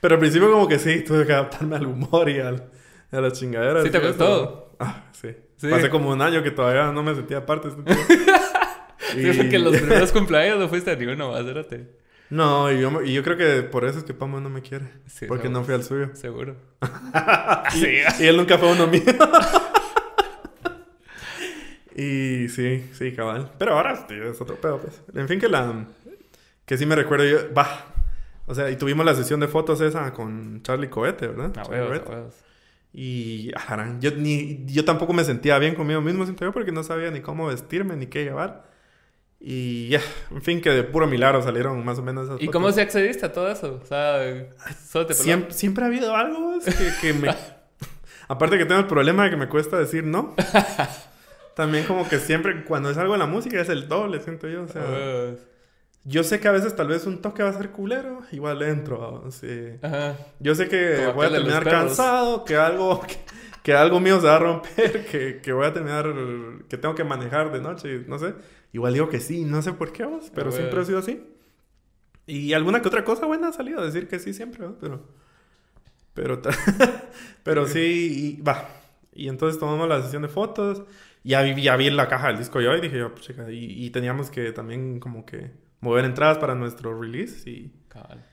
[0.00, 2.70] Pero al principio como que sí, tuve que adaptarme al humor y al,
[3.10, 3.84] a las chingaderas.
[3.84, 4.76] ¿Sí te y costó?
[4.78, 5.28] Ah, sí.
[5.56, 5.68] Sí.
[5.68, 7.68] Pasé como un año que todavía no me sentía parte.
[9.14, 11.88] Sí, porque los primeros cumpleaños no fuiste a ni uno, acérate.
[12.30, 14.84] No, y yo, y yo creo que por eso es que Pamo no me quiere.
[15.06, 15.60] Sí, porque seguro.
[15.60, 16.10] no fui al suyo.
[16.14, 16.56] Seguro.
[17.74, 19.02] Y, y él nunca fue uno mío.
[21.94, 23.50] y sí, sí, cabal.
[23.58, 25.00] Pero ahora sí, es otro pedo, pues.
[25.14, 25.86] En fin, que la...
[26.64, 27.38] Que sí me recuerdo yo...
[27.54, 27.86] Va.
[28.48, 31.50] O sea, y tuvimos la sesión de fotos esa con Charlie Cohete, ¿verdad?
[31.50, 32.34] A Charlie huevos, a huevos.
[32.94, 36.82] Y ajarán, yo, ni, yo tampoco me sentía bien conmigo mismo, siento yo, porque no
[36.82, 38.66] sabía ni cómo vestirme ni qué llevar.
[39.38, 42.52] Y ya, en fin, que de puro milagro salieron más o menos esas ¿Y fotos.
[42.52, 43.78] cómo se accediste a todo eso?
[43.82, 44.18] O sea,
[44.84, 45.14] solo te?
[45.14, 47.28] Siempre, siempre ha habido algo es que, que me...
[48.28, 50.34] Aparte que tengo el problema de que me cuesta decir no.
[51.54, 54.62] También como que siempre cuando es algo en la música es el doble, siento yo.
[54.62, 54.82] O sea.
[56.08, 59.30] Yo sé que a veces tal vez un toque va a ser culero, igual entro.
[59.30, 60.16] sea, Ajá.
[60.40, 63.16] Yo sé que Como voy a terminar cansado, que algo, que,
[63.62, 66.06] que algo mío se va a romper, que, que voy a terminar,
[66.66, 68.34] que tengo que manejar de noche, no sé.
[68.72, 71.22] Igual digo que sí, no sé por qué, vos, pero siempre ha sido así.
[72.26, 74.78] Y alguna que otra cosa buena ha salido a decir que sí siempre, ¿no?
[74.78, 75.06] Pero,
[76.14, 76.40] pero,
[77.42, 78.66] pero sí, y, va.
[79.12, 80.84] Y entonces tomamos la sesión de fotos,
[81.22, 83.84] ya vi, ya vi la caja del disco yo y dije yo, pues, chica, y,
[83.84, 87.72] y teníamos que también como que mover entradas para nuestro release y...
[87.88, 88.24] Cabal.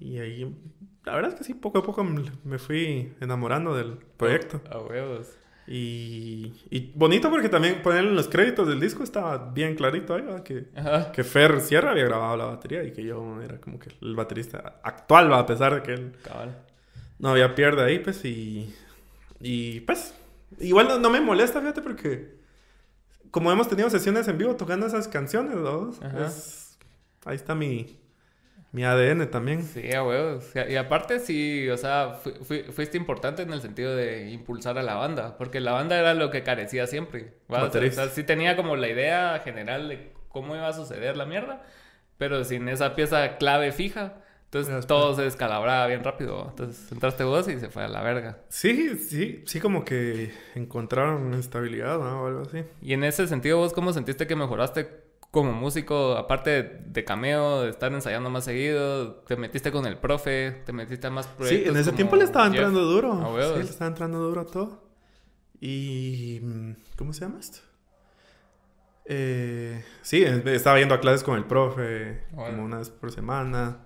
[0.00, 0.56] Y ahí,
[1.04, 4.60] la verdad es que sí, poco a poco me fui enamorando del proyecto.
[4.70, 5.28] A huevos.
[5.66, 10.22] Y, y bonito porque también poner en los créditos del disco estaba bien clarito ahí,
[10.22, 10.42] ¿va?
[10.42, 11.12] que, Ajá.
[11.12, 14.80] que Fer Sierra había grabado la batería y que yo era como que el baterista
[14.82, 15.40] actual, ¿va?
[15.40, 16.56] a pesar de que él Cabal.
[17.18, 18.72] no había pierde ahí, pues, y,
[19.40, 20.14] y pues,
[20.58, 22.38] igual no, no me molesta, fíjate, porque
[23.30, 25.90] como hemos tenido sesiones en vivo tocando esas canciones, ¿no?
[26.00, 26.26] Ajá.
[26.28, 26.67] Es-
[27.24, 27.98] ahí está mi,
[28.72, 29.62] mi ADN también.
[29.62, 30.44] Sí, a huevos.
[30.68, 34.82] Y, aparte, sí, o sea, fu- fu- fuiste importante en el sentido de impulsar a
[34.82, 37.34] la banda, porque la banda era lo que carecía siempre.
[37.48, 41.64] O sea, sí tenía como la idea general de cómo iba a suceder la mierda,
[42.18, 46.46] pero sin esa pieza clave fija, entonces todo se descalabraba bien rápido.
[46.50, 48.38] Entonces entraste vos y se fue a la verga.
[48.48, 52.22] Sí, sí, sí, como que encontraron estabilidad ¿no?
[52.22, 52.64] o algo así.
[52.82, 56.16] Y en ese sentido, ¿vos cómo sentiste que mejoraste como músico?
[56.16, 61.06] Aparte de, cameo, de estar ensayando más seguido, te metiste con el profe, te metiste
[61.06, 61.64] a más proyectos.
[61.64, 62.54] Sí, en ese tiempo le estaba Jeff.
[62.54, 63.36] entrando duro.
[63.54, 64.82] Sí, le estaba entrando duro a todo.
[65.60, 66.40] Y.
[66.42, 67.58] mm, ¿Cómo se llama esto?
[69.10, 72.50] Eh, sí, estaba yendo a clases con el profe Bueno.
[72.50, 73.78] como una vez por semana.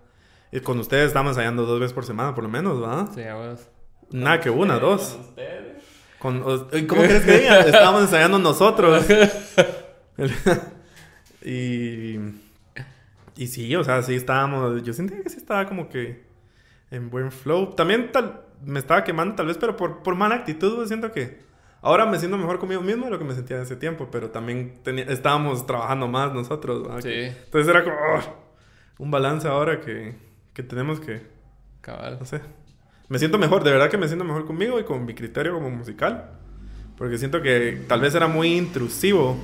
[0.50, 3.08] Y con ustedes estamos ensayando dos veces por semana, por lo menos, ¿verdad?
[3.14, 3.68] Sí, a vos.
[4.10, 5.18] Nada que una, Con dos.
[5.20, 5.82] ustedes.
[6.18, 6.66] Con, ¿Cómo
[7.02, 7.60] quieres que diga?
[7.66, 9.04] Estábamos ensayando nosotros.
[11.44, 12.18] y,
[13.36, 14.82] y sí, o sea, sí estábamos.
[14.82, 16.22] Yo sentía que sí estaba como que
[16.90, 17.74] en buen flow.
[17.74, 21.40] También tal, me estaba quemando, tal vez, pero por, por mala actitud, güey, siento que
[21.80, 24.30] ahora me siento mejor conmigo mismo de lo que me sentía en ese tiempo, pero
[24.30, 26.86] también tenía- estábamos trabajando más nosotros.
[27.02, 27.10] Sí.
[27.12, 28.22] Entonces era como oh,
[28.98, 30.14] un balance ahora que,
[30.52, 31.22] que tenemos que,
[31.80, 32.18] Cabal.
[32.20, 32.40] no sé.
[33.08, 35.70] Me siento mejor, de verdad que me siento mejor conmigo y con mi criterio como
[35.70, 36.30] musical.
[36.96, 39.36] Porque siento que tal vez era muy intrusivo.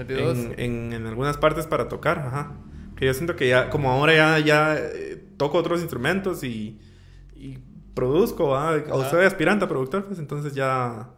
[0.00, 2.52] En, en, en algunas partes para tocar, ajá.
[2.96, 6.80] Que yo siento que ya, como ahora ya, ya eh, toco otros instrumentos y,
[7.36, 7.58] y
[7.94, 11.10] produzco, o soy aspirante a productor, pues entonces ya,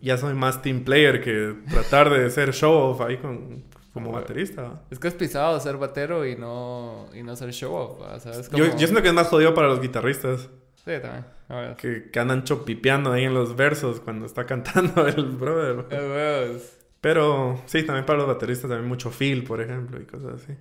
[0.00, 4.82] ya soy más team player que tratar de ser show off ahí con, como baterista.
[4.90, 8.22] Es que es pisado ser batero y no, y no ser show off.
[8.22, 8.50] ¿sabes?
[8.50, 10.48] Yo, Como- yo siento que es más jodido para los guitarristas.
[10.76, 11.24] Sí, también.
[11.76, 15.84] Que, que andan chopipeando ahí en los versos cuando está cantando el brother.
[17.00, 20.52] Pero sí, también para los bateristas también mucho feel, por ejemplo, y cosas así.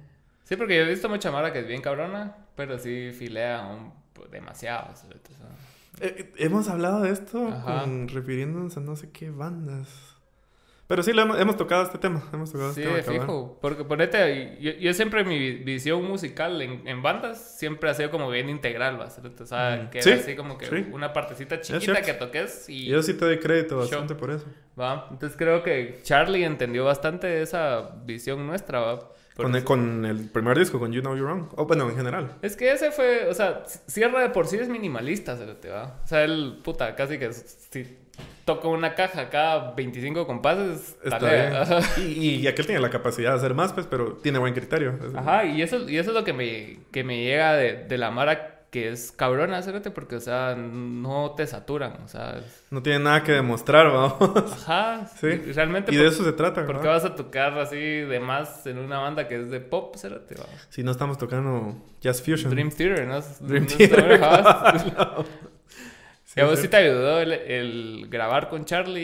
[0.44, 3.92] Sí, porque yo he visto mucha mara que es bien cabrona, pero sí filea un,
[4.32, 4.94] demasiado.
[6.00, 9.90] Eh, hemos hablado de esto con- refiriéndonos a no sé qué bandas.
[10.86, 12.24] Pero sí, lo hemos, hemos tocado este tema.
[12.32, 13.20] Hemos tocado Sí, este tema.
[13.26, 13.58] fijo.
[13.62, 18.10] Porque ponete, yo, yo siempre mi vi- visión musical en, en bandas siempre ha sido
[18.10, 19.06] como bien integral, ¿va?
[19.08, 19.90] O sea, Mm.
[19.90, 20.88] que Sí, era así como que sí.
[20.94, 22.86] una partecita chiquita que toques y...
[22.86, 23.80] Yo sí te doy crédito Show.
[23.80, 24.46] bastante por eso.
[24.80, 25.08] ¿Va?
[25.12, 29.00] Entonces creo que Charlie entendió bastante esa visión nuestra,
[29.36, 31.50] Con el, con el primer disco, con You Know You're Wrong.
[31.56, 32.36] O bueno, en general.
[32.42, 36.00] Es que ese fue, o sea, Sierra de por sí es minimalista, se te va.
[36.04, 37.98] O sea, él, puta, casi que si
[38.46, 41.54] toca una caja cada 25 compases, Está bien.
[41.98, 44.98] Y, y aquel tiene la capacidad de hacer más, pues, pero tiene buen criterio.
[45.16, 48.10] Ajá, y eso, y eso es lo que me, que me llega de, de la
[48.10, 52.84] Mara que es cabrona, hacerte porque, o sea, no te saturan, o sea, es- No
[52.84, 54.18] tiene nada que demostrar, vamos.
[54.68, 55.28] ajá, Sí.
[55.54, 56.94] realmente, Y de por- eso se trata, ¿por qué ¿verdad?
[57.04, 60.46] vas a tocar así de más en una banda que es de pop, cérate, va?
[60.70, 62.52] Si no estamos tocando Jazz Fusion.
[62.52, 63.20] Dream Theater, ¿no?
[63.48, 64.78] Dream no Theater, ajá.
[66.24, 66.68] Sí, ¿Y a vos sí.
[66.68, 69.02] te ayudó el, el grabar con Charlie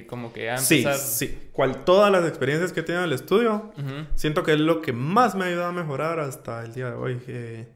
[0.00, 0.98] y como que ya Sí, empezar?
[0.98, 1.48] sí.
[1.52, 3.72] Cual, todas las experiencias que he tenido en el estudio,
[4.14, 6.96] siento que es lo que más me ha ayudado a mejorar hasta el día de
[6.96, 7.20] hoy.
[7.28, 7.68] Eh,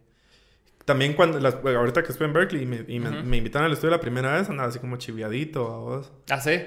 [0.91, 3.23] también cuando, las- ahorita que estuve en Berkeley y, me, y me- Ujú.
[3.29, 6.13] me invitaron al estudio la primera vez, andaba así como chiviadito a vos.
[6.29, 6.61] ¿Ah, sí?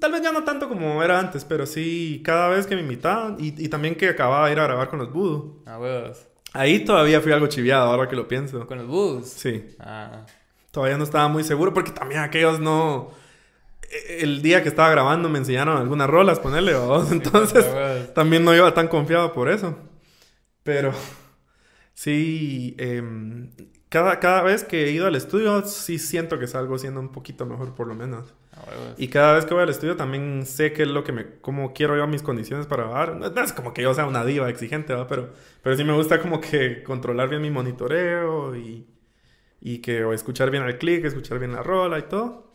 [0.00, 3.36] Tal vez ya no tanto como era antes, pero sí, cada vez que me invitaban
[3.40, 5.62] y, y también que acababa de ir a grabar con los Voodoo.
[5.66, 6.26] Ah, huevos.
[6.52, 8.64] Ahí todavía fui algo chiviado, ahora que lo pienso.
[8.66, 9.28] Con los boots.
[9.28, 9.74] Sí.
[9.80, 10.24] Ah.
[10.70, 13.10] Todavía no estaba muy seguro porque también aquellos no...
[13.90, 17.10] e- El día que estaba grabando me enseñaron algunas rolas, ponerle, vamos.
[17.12, 18.14] Entonces huevos.
[18.14, 19.76] también no iba tan confiado por eso.
[20.62, 20.92] Pero
[21.94, 23.50] sí, em,
[23.88, 27.46] cada, cada vez que he ido al estudio sí siento que salgo siendo un poquito
[27.46, 28.34] mejor por lo menos.
[28.96, 31.40] Y cada vez que voy al estudio también sé qué es lo que me...
[31.40, 33.16] Cómo quiero yo mis condiciones para grabar.
[33.16, 35.06] No, no es como que yo sea una diva exigente, ¿va?
[35.06, 38.86] Pero, pero sí me gusta como que controlar bien mi monitoreo y...
[39.60, 42.53] Y que o escuchar bien el click, escuchar bien la rola y todo.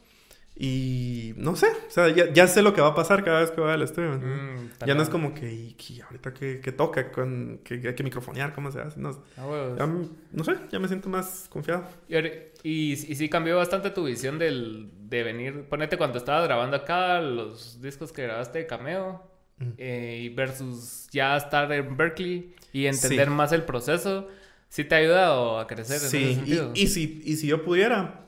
[0.61, 3.49] Y no sé, o sea, ya, ya sé lo que va a pasar cada vez
[3.49, 4.17] que voy al estudio.
[4.17, 4.17] ¿no?
[4.17, 8.03] Mm, ya no es como que, y, ahorita que, que toca, con, que, hay que
[8.03, 8.99] microfonear, ¿cómo se hace?
[8.99, 11.85] No, Ah, ya, no sé, ya me siento más confiado.
[12.09, 12.17] Y,
[12.63, 17.21] y, y sí cambió bastante tu visión del, de venir, ponete cuando estabas grabando acá
[17.21, 19.27] los discos que grabaste de Cameo
[19.61, 19.71] Mm.
[19.77, 23.33] eh, versus ya estar en Berkeley y entender Sí.
[23.33, 24.29] más el proceso,
[24.69, 26.71] ¿sí te ha ayudado a crecer en ese Sí, sentido?
[26.75, 28.25] y, y, si, y si yo pudiera,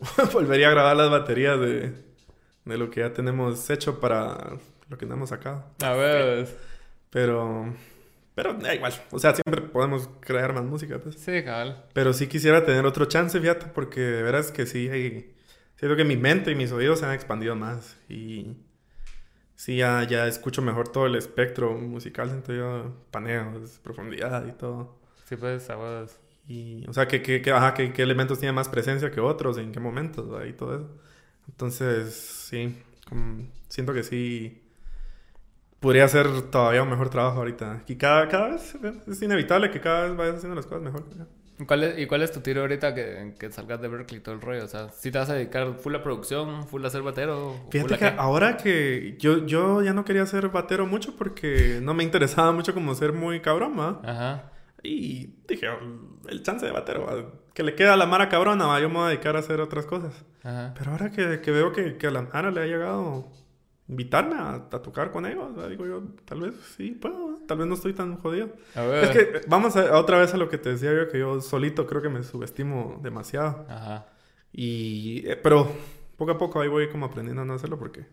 [0.32, 1.92] volvería a grabar las baterías de,
[2.64, 4.58] de lo que ya tenemos hecho para
[4.88, 5.64] lo que hemos sacado.
[5.82, 6.48] A ver,
[7.10, 7.72] Pero,
[8.34, 11.16] pero da igual, o sea, siempre podemos crear más música, pues.
[11.16, 11.84] sí, cabal.
[11.92, 15.34] Pero sí quisiera tener otro chance, fíjate, porque de veras que sí, hay-
[15.76, 18.56] siento que mi mente y mis oídos se han expandido más y
[19.56, 24.98] sí, ya, ya escucho mejor todo el espectro musical, siento yo, paneos, profundidad y todo.
[25.28, 26.18] Sí, pues, a huevos.
[26.50, 29.70] Y, o sea, que, que, que, ajá, qué elementos tienen más presencia que otros, en
[29.70, 30.46] qué momentos, ¿verdad?
[30.46, 30.88] y todo eso.
[31.48, 32.12] Entonces,
[32.50, 32.76] sí,
[33.08, 34.60] como- siento que sí
[35.78, 37.82] podría hacer todavía un mejor trabajo ahorita.
[37.86, 38.74] Y cada, cada vez
[39.06, 41.08] es inevitable que cada vez vayas haciendo las cosas mejor.
[41.08, 41.28] ¿verdad?
[41.58, 44.34] ¿Y cuál es, ¿Y cuál es tu tiro ahorita que, que salgas de Berkeley todo
[44.34, 44.64] el rollo?
[44.64, 47.54] O sea, si te vas a dedicar full a producción, full a ser batero?
[47.70, 48.14] Fíjate que qué?
[48.16, 52.74] ahora que yo, yo ya no quería ser batero mucho porque no me interesaba mucho
[52.74, 54.00] como ser muy cabrón, ¿va?
[54.04, 54.49] Ajá.
[54.82, 55.78] Y dije, "Oh,
[56.28, 57.30] el chance de batero, ¿va?
[57.54, 58.80] que le queda a la Mara cabrona, ¿va?
[58.80, 60.24] yo me voy a dedicar a hacer otras cosas.
[60.42, 60.74] Ajá.
[60.78, 63.28] Pero ahora que, que veo que, que a la Mara le ha llegado
[63.90, 65.54] invitarme a, a tocar con ellos.
[65.54, 65.68] ¿verdad?
[65.68, 68.50] Digo yo, tal vez sí puedo, tal vez no estoy tan jodido.
[68.74, 69.04] A ver.
[69.04, 71.86] Es que vamos a, otra vez a lo que te decía yo, que yo solito
[71.86, 73.66] creo que me subestimo demasiado.
[73.68, 74.06] Ajá.
[74.52, 75.70] Y, eh, pero
[76.16, 78.06] poco a poco ahí voy como aprendiendo a no hacerlo porque...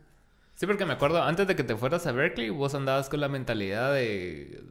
[0.55, 3.27] Sí, porque me acuerdo, antes de que te fueras a Berkeley, vos andabas con la
[3.27, 4.63] mentalidad de...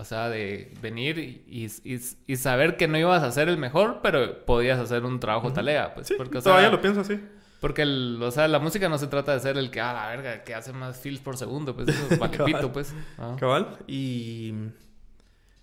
[0.00, 4.00] O sea, de venir y, y- y saber que no ibas a ser el mejor,
[4.02, 5.94] pero podías hacer un trabajo talega.
[5.94, 7.20] Pues, Sí, porque, o sea, todavía lo pienso así.
[7.60, 10.08] Porque, el, o sea, la música no se trata de ser el que, ah, la
[10.08, 12.52] verga, que hace más feels por segundo, pues eso es vale Cabal.
[12.54, 12.94] pito, pues.
[13.18, 13.36] Ah.
[13.38, 13.76] Cabal.
[13.86, 14.54] Y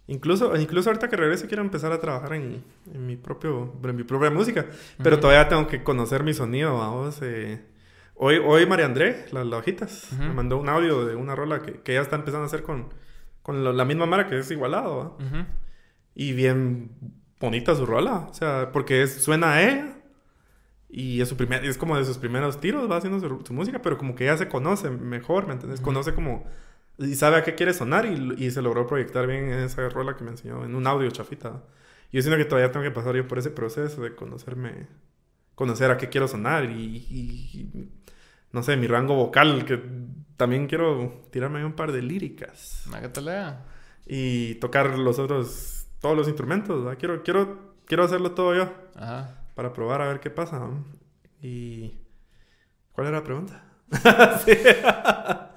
[0.08, 4.04] incluso, incluso ahorita que regrese quiero empezar a trabajar en, en mi propio, en mi
[4.04, 4.66] propia música.
[5.02, 7.20] Pero todavía tengo que conocer mi sonido, vamos.
[7.22, 7.62] eh.
[8.16, 10.22] Hoy, hoy María André, las Ujú.
[10.24, 12.90] me mandó un audio de una rola que, que ella está empezando a hacer con,
[13.48, 15.26] con la misma Mara que es igualado, ¿va?
[15.26, 15.46] Ujú.
[16.14, 16.92] Y bien
[17.40, 18.28] bonita su rola.
[18.30, 19.94] O sea, porque es, suena a ella.
[20.90, 23.82] Y es, su primer, es como de sus primeros tiros, va haciendo su, su música,
[23.82, 25.80] pero como que ella se conoce mejor, ¿me entiendes?
[25.80, 25.86] Ujú.
[25.86, 26.46] Conoce como...
[27.00, 30.16] Y sabe a qué quiere sonar y, y se logró proyectar bien en esa rola
[30.16, 31.64] que me enseñó, en un audio chafita.
[32.12, 34.88] Yo siento que todavía tengo que pasar yo por ese proceso de conocerme,
[35.56, 37.90] conocer a qué quiero sonar y, y- y,
[38.52, 39.82] no sé, mi rango vocal, que
[40.38, 43.66] también quiero tirarme ahí un par de líricas Ma, que te lea.
[44.06, 46.98] y tocar los otros, todos los instrumentos, ¿verdad?
[47.00, 49.42] Quiero, quiero, quiero hacerlo todo yo Ajá.
[49.56, 50.60] para probar a ver qué pasa.
[50.60, 50.86] ¿no?
[51.42, 51.98] Y...
[52.92, 53.64] ¿Cuál era la pregunta?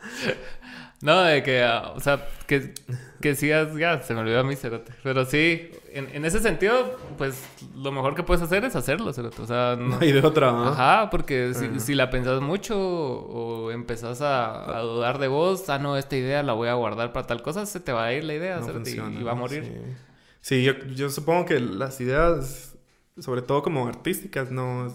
[1.02, 2.74] No, de que, ah, o sea, que,
[3.22, 4.92] que sigas, ya, se me olvidó a mí, Cerote.
[5.02, 7.42] Pero sí, en, en ese sentido, pues,
[7.74, 9.40] lo mejor que puedes hacer es hacerlo, Cerote.
[9.40, 9.88] O sea, no...
[9.88, 10.68] No hay de otra, ¿no?
[10.68, 15.78] Ajá, porque si, si la pensás mucho o empezás a, a dudar de vos, ah,
[15.78, 18.24] no, esta idea la voy a guardar para tal cosa, se te va a ir
[18.24, 19.64] la idea, No Cerote, y- funciona, y, va a morir.
[19.64, 19.96] Sí,
[20.42, 22.76] Sí, yo, yo supongo que las ideas,
[23.18, 24.92] sobre todo como artísticas, no es,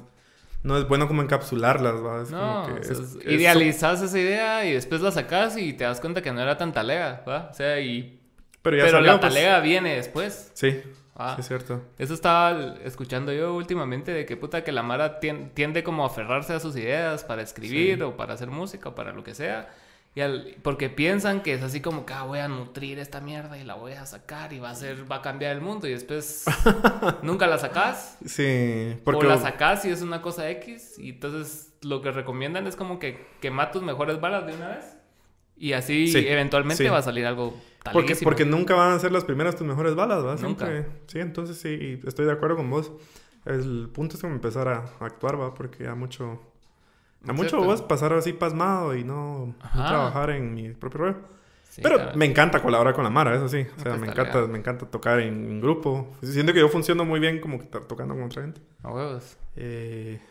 [0.66, 2.22] no es bueno como encapsularlas, ¿va?
[2.24, 5.12] Es No, como que o sea, es- es- es- idealizas esa idea y después la
[5.12, 7.50] sacas y te das cuenta que no era tan talega, ¿va?
[7.52, 8.20] O sea, y...
[8.62, 9.34] Pero Pero, ya salió, la pues.
[9.34, 10.52] talega viene después.
[10.56, 10.82] Sí,
[11.16, 11.34] Ah.
[11.36, 11.82] sí es cierto.
[12.00, 16.08] Eso estaba escuchando yo últimamente de que puta que la Mara tien- tiende como a
[16.08, 18.02] aferrarse a sus ideas para escribir Sí.
[18.02, 19.70] o para hacer música o para lo que sea.
[20.16, 23.58] Y al- porque piensan que es así como que ah, voy a nutrir esta mierda
[23.58, 25.92] y la voy a sacar y va a ser, va a cambiar el mundo y
[25.92, 26.46] después
[27.22, 28.18] nunca la sacas.
[28.26, 29.26] Sí, porque...
[29.26, 30.98] O la sacas y es una cosa X.
[30.98, 34.96] Y entonces lo que recomiendan es como que quema tus mejores balas de una vez.
[35.58, 36.90] Y así Sí, eventualmente sí.
[36.90, 37.54] va a salir algo
[37.94, 40.40] Porque, porque nunca van a ser las primeras tus mejores balas, ¿verdad?
[40.42, 40.66] Nunca.
[40.66, 42.92] Siempre- Sí, entonces sí, estoy de acuerdo con vos.
[43.46, 45.54] El punto es como empezar a, actuar, ¿va?
[45.54, 46.42] Porque a mucho...
[47.28, 51.16] A mucho vos pasar así pasmado y no, no trabajar en mi propio rollo.
[51.70, 53.66] Sí, Pero me encanta colaborar con la Mara, eso sí.
[53.78, 54.50] O sea, pues me encanta, legal.
[54.50, 56.16] me encanta tocar en, en grupo.
[56.22, 58.62] Siento que yo funciono muy bien como que to- tocando con otra gente.
[58.82, 59.38] A huevos.
[59.58, 60.22] Eh,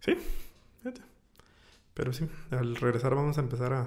[0.00, 0.14] sí.
[1.94, 3.86] Pero sí, al regresar vamos a empezar a,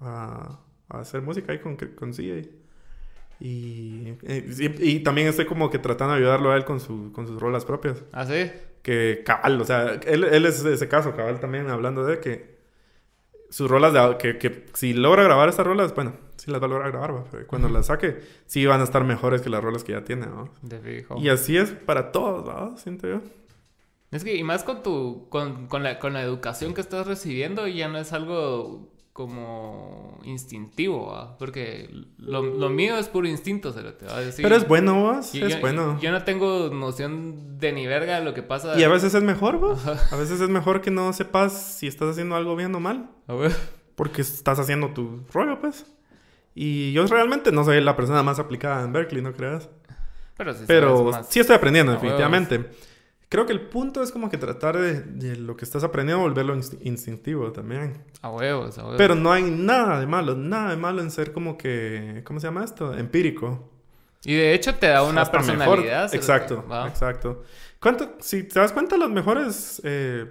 [0.00, 2.48] a, a hacer música ahí con, con CJ.
[3.38, 7.12] Y, eh, y, y también estoy como que tratando de ayudarlo a él con, su,
[7.12, 8.02] con sus rolas propias.
[8.12, 8.50] ¿Ah, sí?
[8.86, 12.56] Que cabal, o sea, él, él es de ese caso, cabal también hablando de que
[13.50, 16.68] sus rolas, de, que, que si logra grabar estas rolas, bueno, sí las va a
[16.68, 17.24] lograr grabar, ¿va?
[17.28, 20.26] pero cuando las saque, sí van a estar mejores que las rolas que ya tiene,
[20.26, 20.52] ¿no?
[20.62, 21.16] De fijo.
[21.18, 22.76] Y así es para todos, ¿no?
[22.76, 23.22] Siento yo.
[24.12, 27.66] Es que, y más con tu, con, con, la, con la educación que estás recibiendo,
[27.66, 31.38] ya no es algo como instintivo, ¿va?
[31.38, 34.42] Porque lo, lo mío es puro instinto, se lo te va a decir.
[34.42, 35.98] Pero es bueno, vos, Y es yo, bueno.
[36.02, 38.78] Yo no tengo noción de ni verga de lo que pasa.
[38.78, 39.86] Y a veces es mejor, vos.
[39.86, 43.08] A veces es mejor que no sepas si estás haciendo algo bien o mal.
[43.26, 43.56] A ver.
[43.94, 45.86] Porque estás haciendo tu rollo, pues.
[46.54, 49.70] Y yo realmente no soy la persona más aplicada en Berkeley, no creas.
[50.36, 51.28] Pero sí, Pero sabes más.
[51.30, 52.66] sí estoy aprendiendo, A huevos.
[53.28, 56.54] Creo que el punto es como que tratar de, de lo que estás aprendiendo volverlo
[56.56, 58.04] inst- instintivo también.
[58.22, 58.96] A huevos, a huevos.
[58.98, 62.46] Pero no hay nada de malo, nada de malo en ser como que, ¿cómo se
[62.46, 62.94] llama esto?
[62.96, 63.68] Empírico.
[64.24, 66.04] Y de hecho te da una Hasta personalidad.
[66.04, 66.14] mejor.
[66.14, 67.42] Exacto, exacto.
[67.80, 70.26] ¿Cuánto, si te das cuenta, los mejores, eh,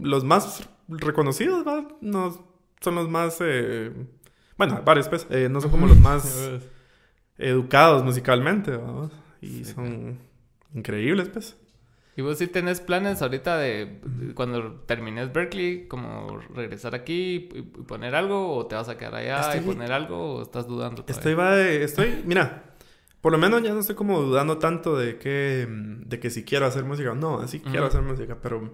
[0.00, 1.88] los más reconocidos, ¿va?
[2.02, 2.46] No,
[2.80, 3.90] son los más, eh,
[4.58, 6.50] bueno, varios, pues, eh, no son como los más
[7.38, 9.10] educados musicalmente, ¿va?
[9.40, 10.18] Y son
[10.74, 11.56] increíbles, pues.
[12.14, 14.00] ¿Y vos sí tenés planes ahorita de,
[14.34, 18.54] cuando termines Berkeley, como regresar aquí y, y poner algo?
[18.54, 20.34] ¿O te vas a quedar allá y Estoy- poner algo?
[20.36, 21.16] ¿O estás dudando todavía?
[21.18, 22.64] Estoy, va de- estoy, mira,
[23.22, 26.66] por lo menos ya no estoy como dudando tanto de que, de que si quiero
[26.66, 27.86] hacer música o no, así quiero Ujú.
[27.86, 28.70] hacer música, pero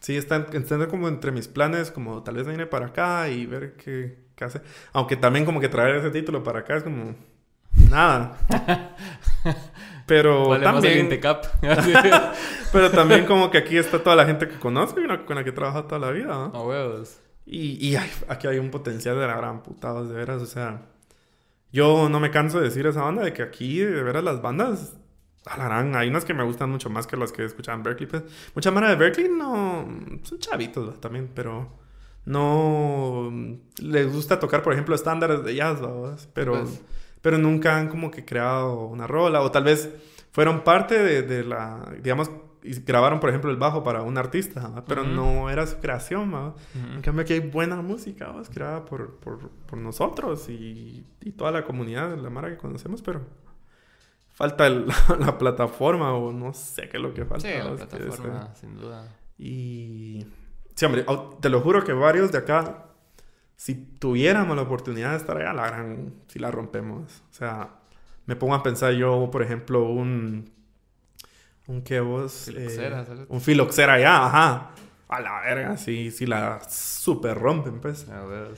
[0.00, 3.74] sí están, están como entre mis planes, como tal vez venir para acá y ver
[3.74, 4.60] qué, qué hace.
[4.92, 7.14] Aunque también como que traer ese título para acá es como
[7.90, 8.38] nada.
[10.06, 11.08] Pero también,
[12.72, 15.50] pero también como que aquí está toda la gente que conozco y con la que
[15.50, 16.28] he trabajado toda la vida.
[16.28, 16.52] ¿no?
[16.54, 17.20] A huevos.
[17.44, 20.42] Y, y aquí hay un potencial de la gran putada, de veras.
[20.42, 20.82] O sea,
[21.72, 24.40] yo no me canso de decir a esa banda de que aquí, de veras, las
[24.40, 24.94] bandas
[25.46, 28.08] Alarán, hay unas que me gustan mucho más que las que escuchaban Berkeley.
[28.08, 28.24] Pues.
[28.54, 29.86] Mucha mara de Berkeley no.
[30.24, 31.78] Son chavitos también, pero.
[32.24, 33.32] No.
[33.78, 35.78] Les gusta tocar, por ejemplo, estándares de jazz,
[36.34, 36.64] pero.
[36.64, 36.82] Pues.
[37.26, 39.40] Pero nunca han como que creado una rola.
[39.40, 39.92] O tal vez
[40.30, 41.92] fueron parte de, la.
[42.00, 42.30] Digamos,
[42.86, 46.54] grabaron, por ejemplo, el bajo para un artista, pero no era su creación.
[46.94, 51.64] En cambio, aquí hay buena música creada por, por, por nosotros y, y, toda la
[51.64, 53.22] comunidad, la mara que conocemos, pero
[54.30, 54.68] falta
[55.18, 57.48] la plataforma o no sé qué es lo que falta.
[57.48, 59.12] Sí, la plataforma, sin duda.
[59.36, 60.24] Y...
[60.76, 61.04] Sí, hombre,
[61.40, 62.85] te lo juro que varios de acá,
[63.56, 66.14] si tuviéramos la oportunidad de estar allá, la gran...
[66.28, 67.22] Si la rompemos.
[67.30, 67.70] O sea,
[68.26, 70.50] me pongo a pensar yo, por ejemplo, un...
[71.66, 72.44] ¿Un qué vos?
[72.46, 74.70] Filoxera, eh, un filoxera allá, ajá.
[75.08, 78.08] A la verga, sí, sí la super rompen, pues.
[78.08, 78.54] A ver.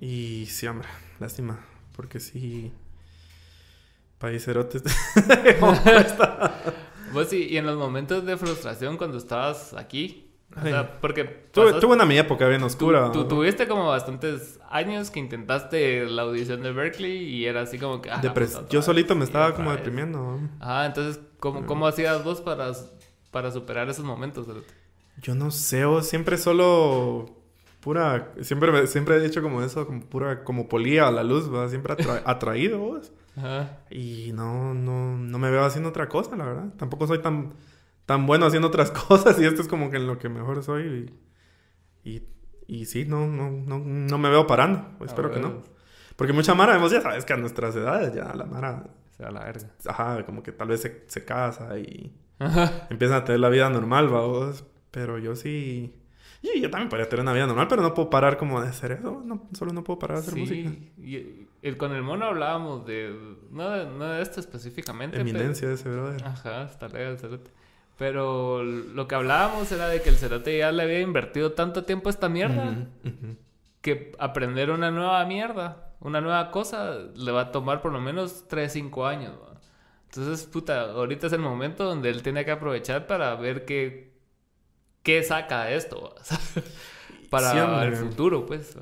[0.00, 1.58] Y sí, hombre, lástima.
[1.96, 2.72] Porque sí...
[4.18, 4.82] Paiserotes.
[7.12, 10.27] Vos y, y en los momentos de frustración cuando estabas aquí,
[10.60, 11.24] o sea, porque...
[11.24, 13.10] Tuve, tuve, una mi época bien oscura.
[13.12, 18.00] Tú, tuviste como bastantes años que intentaste la audición de Berkeley y era así como
[18.00, 18.10] que...
[18.10, 20.40] Ah, pues, yo solito me estaba como deprimiendo.
[20.60, 22.72] Ah, entonces, ¿cómo, cómo hacías vos para,
[23.30, 24.46] para superar esos momentos?
[25.20, 27.26] Yo no sé, o siempre solo
[27.80, 28.32] pura...
[28.42, 30.44] Siempre, siempre he dicho como eso, como pura...
[30.44, 31.68] Como polía a la luz, ¿va?
[31.68, 33.12] Siempre atraído, vos.
[33.90, 36.68] Y no, no, no me veo haciendo otra cosa, la verdad.
[36.76, 37.54] Tampoco soy tan,
[38.08, 41.12] tan bueno haciendo otras cosas y esto es como que en lo que mejor soy.
[42.02, 42.22] Y,
[42.66, 45.04] y, sí, no, no, no, no me veo parando.
[45.04, 45.62] Espero que no.
[46.16, 48.84] Porque mucha Mara, vemos, ya sabes que a nuestras edades ya la Mara...
[49.14, 49.68] Se da la verga.
[49.86, 52.16] Ajá, como que tal vez se, se casa y
[52.88, 54.64] empieza a tener la vida normal, vamos.
[54.90, 55.94] Pero yo sí...
[56.40, 58.92] Y yo también podría tener una vida normal, pero no puedo parar como de hacer
[58.92, 59.22] eso.
[59.22, 60.70] No, solo no puedo parar de hacer música.
[60.96, 63.14] Y, el, con el mono hablábamos de...
[63.50, 65.20] No de, no de esto específicamente.
[65.20, 66.24] Eminencia de ese brother.
[66.24, 67.57] Ajá, está legal cerote.
[67.98, 72.08] Pero lo que hablábamos era de que el cerote ya le había invertido tanto tiempo
[72.08, 72.86] a esta mierda
[73.82, 78.46] que aprender una nueva mierda, una nueva cosa, le va a tomar por lo menos
[78.48, 79.34] 3, 5 años.
[80.04, 84.08] Entonces, puta, ahorita es el momento donde él tiene que aprovechar para ver qué
[85.02, 86.14] qué saca esto
[87.30, 88.76] para el futuro, pues.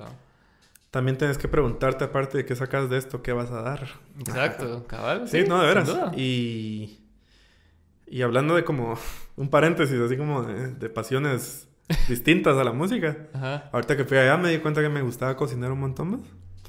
[0.90, 3.86] También tienes que preguntarte, aparte de qué sacas de esto, qué vas a dar.
[4.18, 5.28] Exacto, cabal.
[5.28, 5.88] Sí, no, de veras.
[6.16, 6.98] Y,
[8.06, 8.98] y hablando de como
[9.36, 11.68] un paréntesis, así como de, pasiones
[12.08, 13.16] distintas a la música.
[13.72, 16.20] Ahorita que fui allá me di cuenta que me gustaba cocinar un montón más.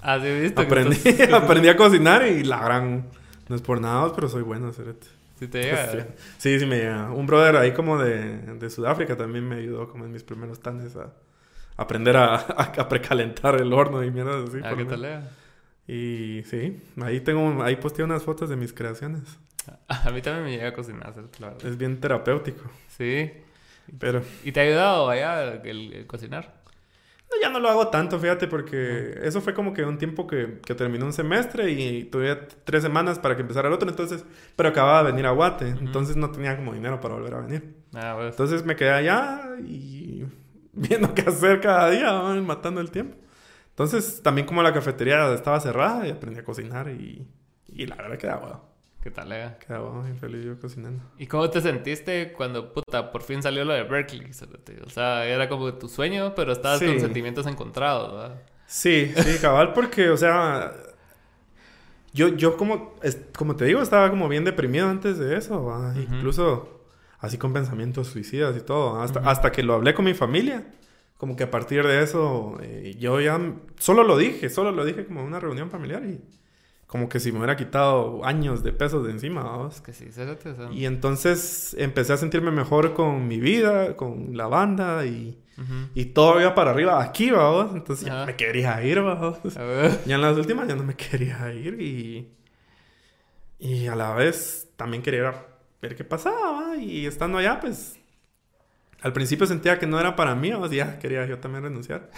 [0.01, 0.61] Ah, sí, visto.
[0.61, 0.97] Aprendí,
[1.33, 3.07] aprendí a cocinar y la gran...
[3.49, 5.07] No es por nada, pero soy bueno, Cerete.
[5.39, 6.07] Sí te llega.
[6.37, 7.11] sí, sí, me llega.
[7.11, 10.95] Un brother ahí como de, de Sudáfrica también me ayudó como en mis primeros tanes
[10.95, 11.13] a
[11.77, 14.57] aprender a, a, precalentar el horno y mierda así.
[14.63, 15.29] Ah, ¿qué tal
[15.87, 19.37] Y sí, ahí tengo, ahí posteé unas fotos de mis creaciones.
[19.87, 21.57] A mí también me llega a cocinar, claro.
[21.63, 22.69] Es bien terapéutico.
[22.87, 23.31] Sí.
[23.99, 24.21] Pero...
[24.43, 26.57] ¿Y te ha ayudado allá el cocinar?
[27.29, 30.59] No, ya no lo hago tanto, fíjate, porque eso fue como que un tiempo que,
[30.65, 34.23] que terminó un semestre y tuve tres semanas para que empezara el otro, entonces,
[34.55, 37.75] pero acababa de venir a Guate, entonces no tenía como dinero para volver a venir.
[37.93, 38.31] Ah, pues.
[38.31, 40.25] Entonces me quedé allá y
[40.71, 43.17] viendo qué hacer cada día, matando el tiempo.
[43.69, 47.27] Entonces, también como la cafetería estaba cerrada y aprendí a cocinar y,
[47.67, 48.76] y la verdad que bueno.
[49.07, 49.55] ¿Qué tal, eh?
[49.65, 51.01] Quedaba bien feliz yo cocinando.
[51.17, 54.31] ¿Y cómo te sentiste cuando, puta, por fin salió lo de Berkeley?
[54.85, 58.41] O sea, era como tu sueño, pero estabas con sentimientos encontrados, ¿verdad?
[58.65, 60.73] Sí, sí, cabal, porque, o sea,
[62.11, 62.95] yo, yo como,
[63.37, 66.83] como te digo, estaba como bien deprimido antes de eso, incluso
[67.19, 70.67] así con pensamientos suicidas y todo, hasta, hasta que lo hablé con mi familia.
[71.15, 73.39] Como que a partir de eso, eh, yo ya
[73.79, 76.19] solo lo dije, solo lo dije como en una reunión familiar y
[76.87, 79.81] como que si me hubiera quitado años de pesos de encima, ¿vamos?
[79.81, 80.07] Que sí,
[80.71, 85.37] Y entonces empecé a sentirme mejor con mi vida, con la banda y,
[85.93, 87.75] y todo iba para arriba aquí, vamos.
[87.75, 89.37] Entonces ya me quería ir, vamos.
[90.05, 92.31] Ya en las últimas ya no me quería ir y,
[93.59, 95.45] y a la vez también quería
[95.81, 97.99] ver qué pasaba y estando allá, pues
[99.01, 102.09] al principio sentía que no era para mí, vamos, y ya quería yo también renunciar.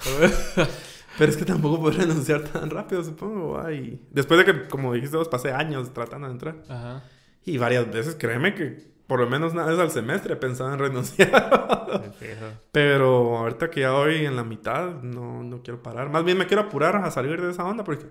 [1.18, 3.60] Pero es que tampoco puedo renunciar tan rápido, supongo.
[3.60, 4.00] Ay.
[4.10, 6.56] Después de que, como dijiste vos, pasé años tratando de entrar.
[6.68, 7.02] Ajá.
[7.44, 12.14] Y varias veces, créeme que por lo menos una vez al semestre pensaba en renunciar.
[12.72, 16.08] Pero ahorita que ya voy en la mitad, no, no quiero parar.
[16.08, 18.06] Más bien me quiero apurar a salir de esa onda porque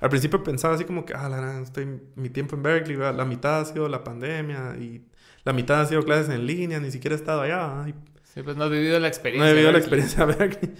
[0.00, 3.60] al principio pensaba así como que, ah, la estoy mi tiempo en Berkeley, la mitad
[3.60, 5.04] ha sido la pandemia y
[5.44, 7.84] la mitad ha sido clases en línea, ni siquiera he estado allá.
[8.22, 9.44] Sí, pues no has vivido la experiencia.
[9.44, 10.74] No he vivido la experiencia de Berkeley.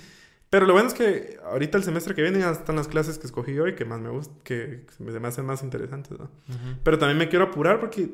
[0.51, 3.27] Pero lo bueno es que ahorita el semestre que viene ya están las clases que
[3.27, 6.25] escogí hoy que más me gustan, que se me, hacen más interesantes, ¿no?
[6.25, 6.79] Ujú.
[6.83, 8.11] Pero también me quiero apurar porque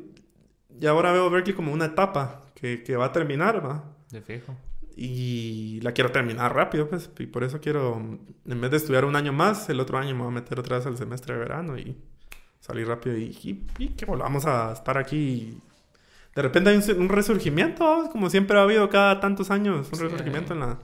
[0.78, 3.85] ya ahora veo Berkeley como una etapa que, que va a terminar, ¿va?
[4.11, 4.57] De fijo.
[4.97, 7.11] Y la quiero terminar rápido, pues.
[7.18, 10.22] Y por eso quiero, en vez de estudiar un año más, el otro año me
[10.22, 11.97] voy a meter otra vez al semestre de verano y
[12.61, 13.16] salir rápido.
[13.16, 15.59] Y, y, y que volvamos a estar aquí.
[16.35, 20.05] De repente hay un, un resurgimiento, como siempre ha habido cada tantos años, un Sí.
[20.05, 20.78] resurgimiento en la,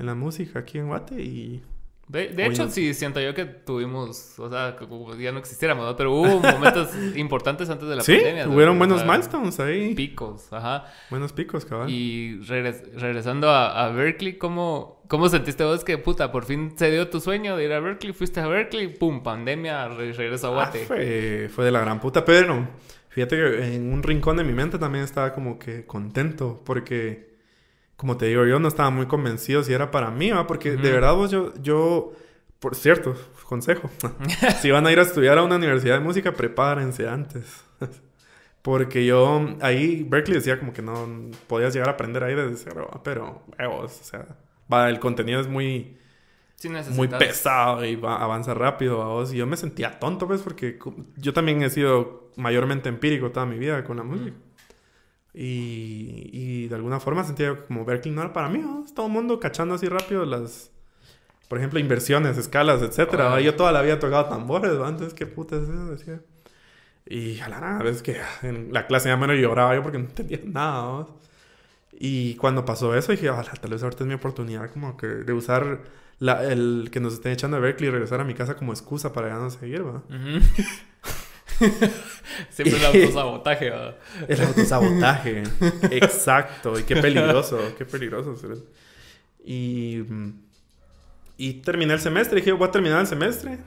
[0.00, 1.22] en la música aquí en Guate.
[1.22, 1.62] Y
[2.08, 2.70] De, de hecho, no.
[2.70, 5.94] sí, siento yo que tuvimos, o sea, como ya no existiéramos, ¿no?
[5.96, 8.46] pero hubo momentos importantes antes de la sí, pandemia.
[8.46, 8.54] ¿no?
[8.54, 9.94] hubieron buenos milestones ahí.
[9.94, 10.86] Picos, ajá.
[11.10, 11.88] Buenos picos, cabal.
[11.88, 16.90] Y regres- regresando a, a Berkeley, ¿cómo, ¿cómo sentiste vos que, puta, por fin se
[16.90, 18.12] dio tu sueño de ir a Berkeley?
[18.12, 20.84] Fuiste a Berkeley, pum, pandemia, re- regreso a Ah, Guate.
[20.86, 22.66] fue, fue de la gran puta, pero
[23.10, 27.29] fíjate que en un rincón de mi mente también estaba como que contento, porque,
[28.00, 30.46] como te digo, yo no estaba muy convencido si era para mí, ¿va?
[30.46, 32.12] porque de verdad vos, yo, yo,
[32.58, 33.14] por cierto,
[33.46, 33.90] consejo,
[34.62, 37.62] si van a ir a estudiar a una universidad de música, prepárense antes.
[38.62, 41.08] Porque yo ahí, Berkeley decía como que no
[41.46, 43.02] podías llegar a aprender ahí desde cero, ¿va?
[43.02, 44.26] pero, huevos, o sea,
[44.72, 45.96] va, el contenido es muy,
[46.56, 49.32] Sí muy pesado y va- avanza rápido a vos.
[49.32, 50.78] Y yo me sentía tonto, pues, porque
[51.16, 54.36] yo también he sido mayormente empírico toda mi vida con la música.
[55.32, 58.84] Y, y de alguna forma sentía como Berkeley no era para mí, ¿no?
[58.94, 60.70] Todo el mundo cachando así rápido las,
[61.48, 63.40] por ejemplo, inversiones, escalas, etcétera.
[63.40, 64.88] Yo toda la vida he tocado tambores, ¿va?
[64.88, 65.86] Entonces, ¿qué puta es eso?
[65.86, 66.20] Decía.
[67.06, 69.98] Y a la nada, ves que en la clase ya me lo lloraba yo porque
[69.98, 71.06] no entendía nada, ¿va?
[71.92, 75.32] Y cuando pasó eso dije, "Ala, tal vez ahorita es mi oportunidad como que de
[75.32, 75.80] usar
[76.18, 79.12] la- el que nos estén echando a Berkeley y regresar a mi casa como excusa
[79.12, 80.02] para ya no seguir, ¿va?
[80.08, 80.40] Ujú.
[82.50, 83.96] Siempre el autosabotaje, ¿va?
[84.28, 85.42] El autosabotaje.
[85.90, 86.78] Exacto.
[86.78, 88.34] Y qué peligroso, qué peligroso.
[89.44, 90.02] Y,
[91.36, 92.36] y terminé el semestre.
[92.40, 93.58] Dije, voy a terminar el semestre.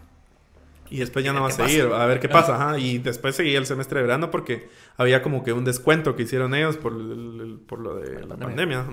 [0.90, 1.86] Y después ya no va a seguir.
[1.94, 2.56] A ver qué pasa.
[2.56, 2.78] ajá.
[2.78, 6.54] Y después seguí el semestre de verano porque había como que un descuento que hicieron
[6.54, 8.86] ellos por, el- por lo de la pandemia.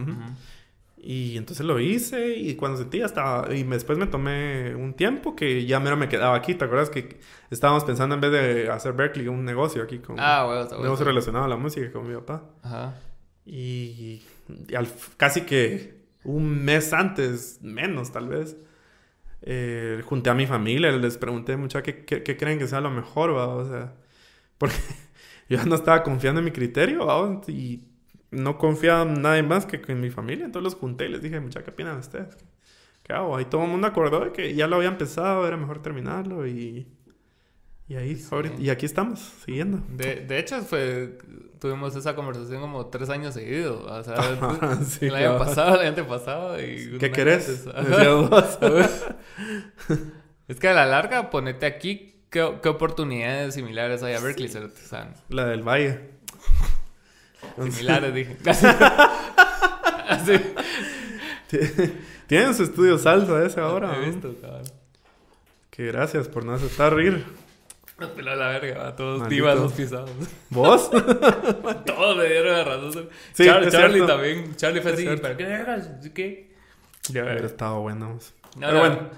[1.02, 3.54] Y entonces lo hice y cuando sentí ya estaba...
[3.54, 6.54] Y después me tomé un tiempo que ya mero me quedaba aquí.
[6.54, 7.18] ¿Te acuerdas que
[7.50, 10.16] estábamos pensando en vez de hacer Berkeley un negocio aquí con...
[10.18, 12.44] Ah, huevos, un negocio relacionado a la música con mi papá.
[12.62, 12.94] Ajá.
[13.46, 14.22] Y,
[14.68, 18.58] y al- casi que un mes antes, menos tal vez,
[19.42, 22.90] eh, junté a mi familia, les pregunté mucho qué, qué- qué creen que sea lo
[22.90, 23.46] mejor, ¿va?
[23.48, 23.94] O sea,
[24.58, 24.74] porque
[25.48, 27.40] yo no estaba confiando en mi criterio, ¿va?
[27.48, 27.84] Y
[28.30, 30.44] no confiaba en nadie más que en mi familia.
[30.44, 32.36] Entonces los junté y les dije, mucha, ¿qué opinan ustedes?
[33.02, 33.36] ¿Qué hago?
[33.36, 36.86] Ahí todo el mundo acordó de que ya lo había empezado, era mejor terminarlo y...
[37.88, 38.28] Y ahí, Sí.
[38.30, 39.80] ahorita- y aquí estamos, siguiendo.
[39.88, 41.18] De, de hecho, fue,
[41.58, 43.84] tuvimos esa conversación como tres años seguidos.
[43.84, 46.60] O sea, Ajá, sí, el año pasado, el año pasado.
[46.62, 47.48] Y ¿Qué querés?
[50.48, 54.48] es que a la larga, ponete aquí, ¿qué, qué oportunidades similares hay a Berkeley?
[54.48, 54.80] cerote?
[54.84, 56.19] O sea, La del Valle.
[57.56, 58.36] Similares, dije.
[60.08, 60.32] Así.
[62.26, 63.94] Tienen su estudio salsa ese ahora.
[63.96, 64.06] He ¿no?
[64.12, 64.62] visto, cabrón.
[65.70, 67.24] Que gracias por no aceptar rir.
[67.98, 69.34] Nos peló la verga, todos Maldito.
[69.42, 70.10] divas los pisados.
[70.48, 70.90] ¿Vos?
[71.86, 73.08] todos me dieron la razón.
[73.32, 74.06] Sí, Char- Charlie cierto.
[74.14, 74.56] también.
[74.56, 75.04] Charlie fue así.
[75.20, 75.90] ¿pero qué vergas?
[76.14, 76.50] ¿Qué?
[77.08, 78.18] Ya, Hubiera estado bueno.
[78.56, 78.78] No, Pero no.
[78.80, 79.10] bueno.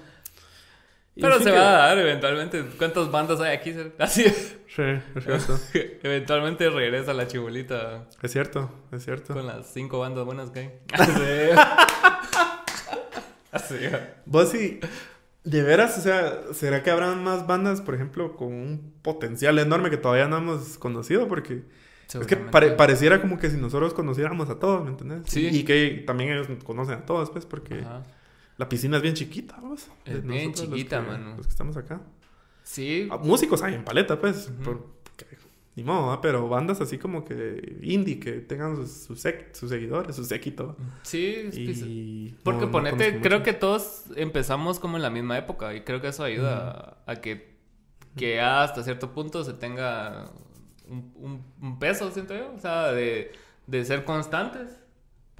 [1.20, 2.64] Pero se que- va a dar eventualmente.
[2.78, 3.74] ¿Cuántas bandas hay aquí?
[3.98, 4.24] Así.
[4.24, 4.82] Sí,
[5.14, 5.58] es cierto.
[6.02, 9.34] eventualmente regresa la chibolita Es cierto, es cierto.
[9.34, 10.70] con las cinco bandas buenas que hay.
[10.92, 11.22] Así.
[13.50, 13.76] Así.
[14.24, 14.80] Vos sí,
[15.44, 19.90] de veras, o sea, ¿será que habrán más bandas, por ejemplo, con un potencial enorme
[19.90, 21.28] que todavía no hemos conocido?
[21.28, 21.62] Porque
[22.18, 25.22] es que pare- pareciera como que si nosotros conociéramos a todos, ¿me entendés?
[25.26, 25.48] Sí.
[25.52, 28.02] Y que también ellos conocen a todos, pues, porque Ajá.
[28.58, 29.88] La piscina es bien chiquita, vos.
[30.04, 31.36] Es bien nosotros los chiquita, que- mano.
[31.36, 32.00] Los que estamos acá.
[32.62, 33.08] Sí.
[33.10, 34.48] Ah, Músicos hay en paleta, pues.
[34.54, 34.62] Ujú.
[34.62, 34.86] por-
[35.16, 35.26] que-
[35.74, 39.22] ni modo, pero bandas así como que indie, que tengan sus, sus,
[39.52, 40.76] sus seguidores, su séquito.
[41.02, 41.48] Sí.
[41.52, 43.42] Y Porque no- ponete, creo mucho.
[43.42, 47.16] que todos empezamos como en la misma época y creo que eso ayuda a, a
[47.22, 47.56] que,
[48.16, 50.30] que hasta cierto punto se tenga
[50.88, 53.32] un, un- un peso, siento yo, o sea, de,
[53.66, 54.78] de ser constantes.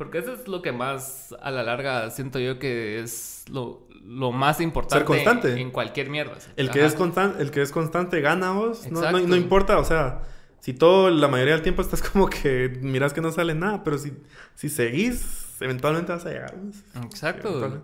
[0.04, 4.32] Porque eso es lo que más a la larga siento yo que es lo, lo
[4.32, 5.60] más importante constante.
[5.60, 6.36] en cualquier mierda.
[6.56, 6.88] El que, Ajá.
[6.88, 8.90] es constan- el que es constante gana vos.
[8.90, 10.22] No, no, importa, o sea,
[10.60, 13.98] si todo, la mayoría del tiempo estás como que miras que no sale nada, pero
[13.98, 14.12] si,
[14.54, 16.54] si seguís, eventualmente vas a llegar.
[16.56, 16.76] vos.
[17.04, 17.82] Exacto.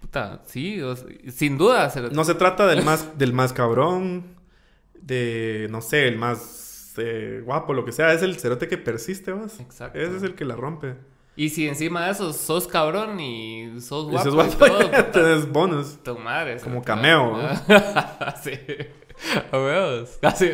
[0.00, 1.88] Puta, sí, o sea, sin duda.
[1.90, 4.24] se- No se trata del más, del más cabrón,
[5.00, 8.12] de, no sé, el más eh, guapo, lo que sea.
[8.12, 9.60] Es el cerote que persiste, vos.
[9.60, 9.98] Exacto.
[9.98, 10.94] Ese es el que la rompe.
[11.34, 15.10] Y si encima de eso sos cabrón y sos Y guapo y, guapo, todo, puta,
[15.12, 15.98] tenés bonus.
[16.02, 16.58] tu madre.
[16.60, 17.48] Como cameo, ¿no?
[18.42, 18.52] sí.
[19.50, 20.18] A huevos.
[20.20, 20.50] Casi.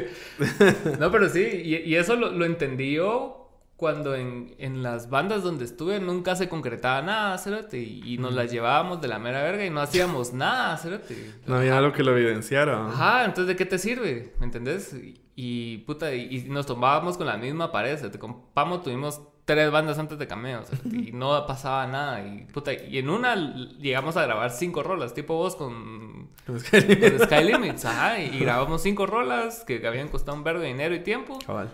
[1.00, 1.40] No, pero sí.
[1.42, 3.34] Y, y eso lo, lo entendí yo
[3.76, 7.78] cuando en, en las bandas donde estuve nunca se concretaba nada, cerote.
[7.78, 11.32] Y, y nos las llevábamos de la mera verga y no hacíamos nada, cerote.
[11.46, 12.88] No había algo que lo evidenciara.
[12.88, 14.32] Ajá, entonces ¿de qué te sirve?
[14.38, 14.92] ¿Me entendés?
[14.94, 17.98] Y, y, puta, y, y nos tomábamos con la misma pared.
[17.98, 18.18] ¿sí?
[18.18, 22.20] Con Pamo tuvimos tres bandas antes de Cameo, y no pasaba nada.
[22.22, 27.44] Y, puta, y en una llegamos a grabar cinco rolas, tipo vos con, con Sky
[27.44, 31.00] Limits, ajá, y, y grabamos cinco rolas que habían costado un vergo de dinero y
[31.00, 31.38] tiempo.
[31.46, 31.70] Cabal.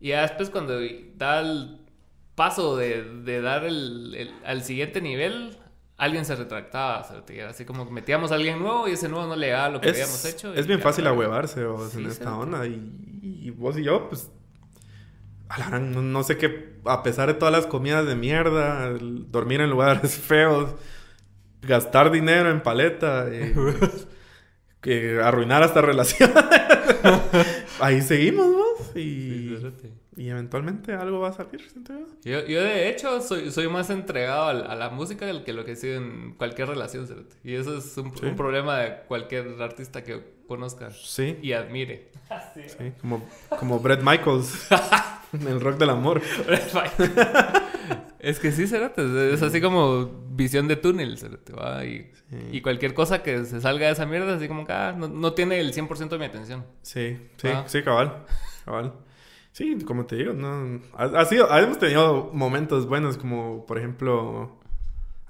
[0.00, 0.80] Y ya después cuando
[1.16, 1.80] da el
[2.34, 5.58] paso de, de dar el, el- al siguiente nivel,
[5.98, 7.06] alguien se retractaba.
[7.50, 10.24] así como metíamos a alguien nuevo y ese nuevo no le daba lo que habíamos
[10.24, 10.54] Es, hecho.
[10.54, 12.66] es bien fácil ahuevarse Sí, en esta onda.
[12.66, 12.80] Y,
[13.22, 14.30] y vos y yo, pues.
[15.80, 16.74] No, sé qué.
[16.84, 20.74] A pesar de todas las comidas de mierda, dormir en lugares feos,
[21.62, 23.52] gastar dinero en paleta, y,
[24.80, 26.36] que arruinar hasta relaciones.
[27.80, 28.90] Ahí seguimos, vos.
[28.94, 29.58] Sí,
[30.16, 31.60] Y, y eventualmente algo va a salir,
[32.24, 32.44] yo.
[32.46, 35.76] Yo, de hecho soy, soy más entregado a, la música del que lo que he
[35.76, 37.06] sido en cualquier relación.
[37.06, 37.36] cerote.
[37.44, 38.26] Y eso es un, Sí.
[38.26, 42.08] un problema de cualquier artista que conozca Sí, y admire.
[42.54, 42.92] sí.
[43.00, 43.22] Como,
[43.60, 44.66] como Brett Michaels
[45.32, 46.20] en el rock del amor.
[48.18, 49.32] es que sí, Cerote.
[49.34, 51.84] Es, así como visión de túnel, Cerote, ¿va?
[51.84, 52.36] Y, Sí.
[52.52, 55.32] y cualquier cosa que se salga de esa mierda, así como que ah, no, no
[55.32, 56.66] tiene el 100% de mi atención.
[56.82, 57.64] Sí, sí, Ah.
[57.66, 58.24] sí, cabal.
[58.66, 58.92] Cabal.
[59.52, 60.78] Sí, como te digo, no.
[60.94, 64.58] Ha, ha sido, hemos tenido momentos buenos, como por ejemplo,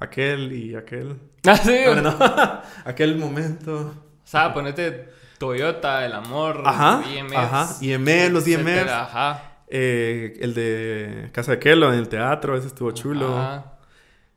[0.00, 1.18] aquel y aquel.
[1.46, 1.76] Ah, sí.
[1.86, 2.16] Bueno, no,
[2.84, 3.94] aquel momento.
[4.28, 5.08] O sea, ponete
[5.38, 7.02] Toyota, El Amor, Ajá.
[7.16, 7.34] IMF.
[7.34, 7.68] Ajá.
[7.80, 8.60] IMF, los IMF.
[8.68, 9.42] etcétera, Ajá.
[9.68, 13.38] Eh, el de Casa de Kelo en el teatro, ese estuvo chulo.
[13.38, 13.72] Ajá.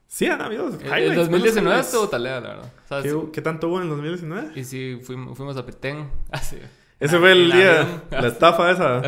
[0.08, 0.68] Sí, han habido.
[0.70, 2.66] El, highlights, el 2019 buenos estuvo talea, la verdad.
[2.86, 4.52] O sea, ¿Qué, sí- qué tanto hubo en el 2019?
[4.56, 6.10] Y sí, fuimos, fuimos a Petén.
[6.32, 6.58] Así.
[6.98, 8.04] Ese fue el día, avión.
[8.12, 9.02] la estafa esa.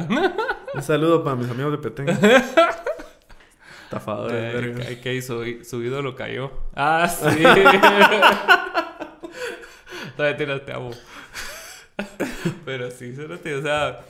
[0.73, 2.09] Un saludo para mis amigos de Petén.
[3.85, 4.85] Estafadores, Eh, verga.
[4.87, 5.41] ¿Qué qué hizo?
[5.63, 6.51] Su ídolo cayó.
[6.75, 7.43] Ah, sí.
[10.15, 10.91] Todavía tienes, te amo.
[12.65, 14.01] Pero sí, cerote, o sea...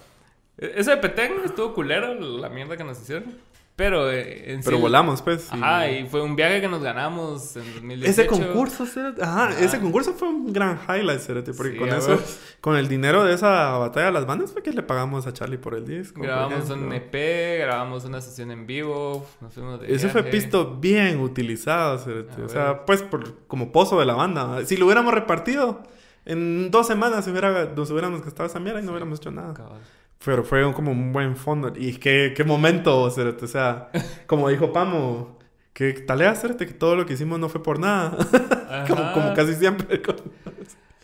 [0.57, 3.35] Ese de Petén estuvo culero, la mierda que nos hicieron.
[3.75, 5.51] Pero eh, en Pero sí- volamos, pues.
[5.51, 8.09] Ajá, y fue un viaje que nos ganamos en 2018.
[8.11, 9.59] Ese concurso, Cerote, Ajá, Ajá.
[9.59, 12.19] ese concurso fue un gran highlight, Cerote, porque Sí, con eso, ver.
[12.61, 15.57] con el dinero de esa batalla de las bandas fue que le pagamos a Charlie
[15.57, 16.21] por el disco.
[16.21, 16.93] Grabamos un.
[16.93, 20.37] EP, grabamos una sesión en vivo, nos fuimos de Ese fue viaje.
[20.37, 22.43] pisto bien utilizado, Cerote.
[22.43, 22.81] A O sea, ver.
[22.85, 24.63] pues por, como pozo de la banda.
[24.65, 25.81] Si lo hubiéramos repartido,
[26.25, 29.55] en dos semanas se hubiera, nos hubiéramos gastado esa mierda y no hubiéramos hecho nada.
[29.55, 29.81] Cabal.
[30.23, 31.71] Pero fue como un buen fondo.
[31.75, 33.45] Y qué, qué momento, Cerote.
[33.45, 33.89] O sea,
[34.27, 35.37] como dijo Pamo,
[35.73, 38.17] que talea, Cerote, que todo lo que hicimos no fue por nada.
[38.87, 40.01] como, casi siempre.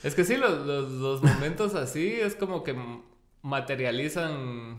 [0.04, 2.74] Es que sí, los, los, los momentos así es como que
[3.42, 4.78] materializan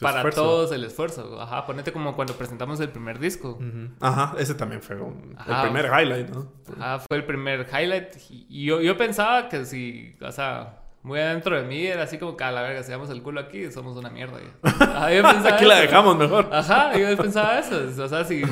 [0.00, 0.42] para esfuerzo.
[0.42, 1.40] todos el esfuerzo.
[1.40, 3.58] Ajá, ponete como cuando presentamos el primer disco.
[4.00, 5.62] Ajá, ese también fue un- Ajá.
[5.64, 6.52] el primer highlight, ¿no?
[6.78, 8.08] Ajá, fue el primer highlight.
[8.30, 12.36] Y yo, yo pensaba que si, o sea, muy adentro de mí era así como
[12.36, 14.40] que a la verga, si damos el culo aquí, somos una mierda.
[14.62, 15.82] Ajá, yo pensaba Aquí la eso.
[15.82, 16.48] dejamos mejor.
[16.52, 18.02] Ajá, yo pensaba eso.
[18.02, 18.42] O sea, si,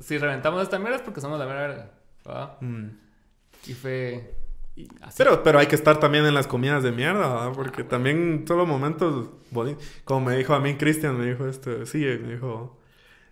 [0.00, 1.90] si reventamos esta mierda es porque somos la mera verga.
[2.28, 2.58] ¿va?
[2.60, 2.88] Mm.
[3.68, 4.34] Y fue.
[5.02, 5.14] así.
[5.18, 7.52] Pero, pero hay que estar también en las comidas de mierda, ¿verdad?
[7.54, 9.84] Porque también solo momentos bonitos.
[10.02, 12.76] Como me dijo a mí Cristian, me dijo este, sí, me dijo,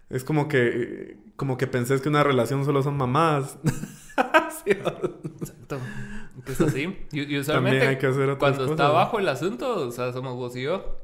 [0.08, 3.58] es como que, como que pensés que una relación solo son mamás.
[4.64, 5.78] Sí, Exacto.
[6.45, 6.99] Que es así.
[7.12, 8.70] Y, usualmente hay que hacer otras cuando cosas.
[8.72, 10.99] está abajo el asunto, o sea, somos vos y yo.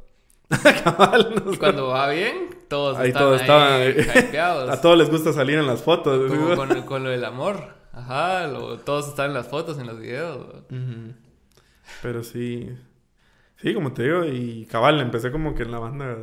[0.84, 4.70] Cabal, no Y cuando va bien, todos Ahí están todos ahí estaban- hypeados.
[4.78, 6.30] A todos les gusta salir en las fotos.
[6.32, 7.74] Como con, con lo del amor.
[7.92, 10.46] Ajá, lo- todos están en las fotos, en los videos.
[12.02, 12.68] Pero sí.
[13.56, 16.16] Sí, como te digo, y cabal, empecé como que en la banda.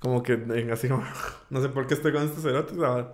[0.00, 1.04] Como que en- así como.
[1.50, 3.12] No sé por qué estoy con estos cerotes a,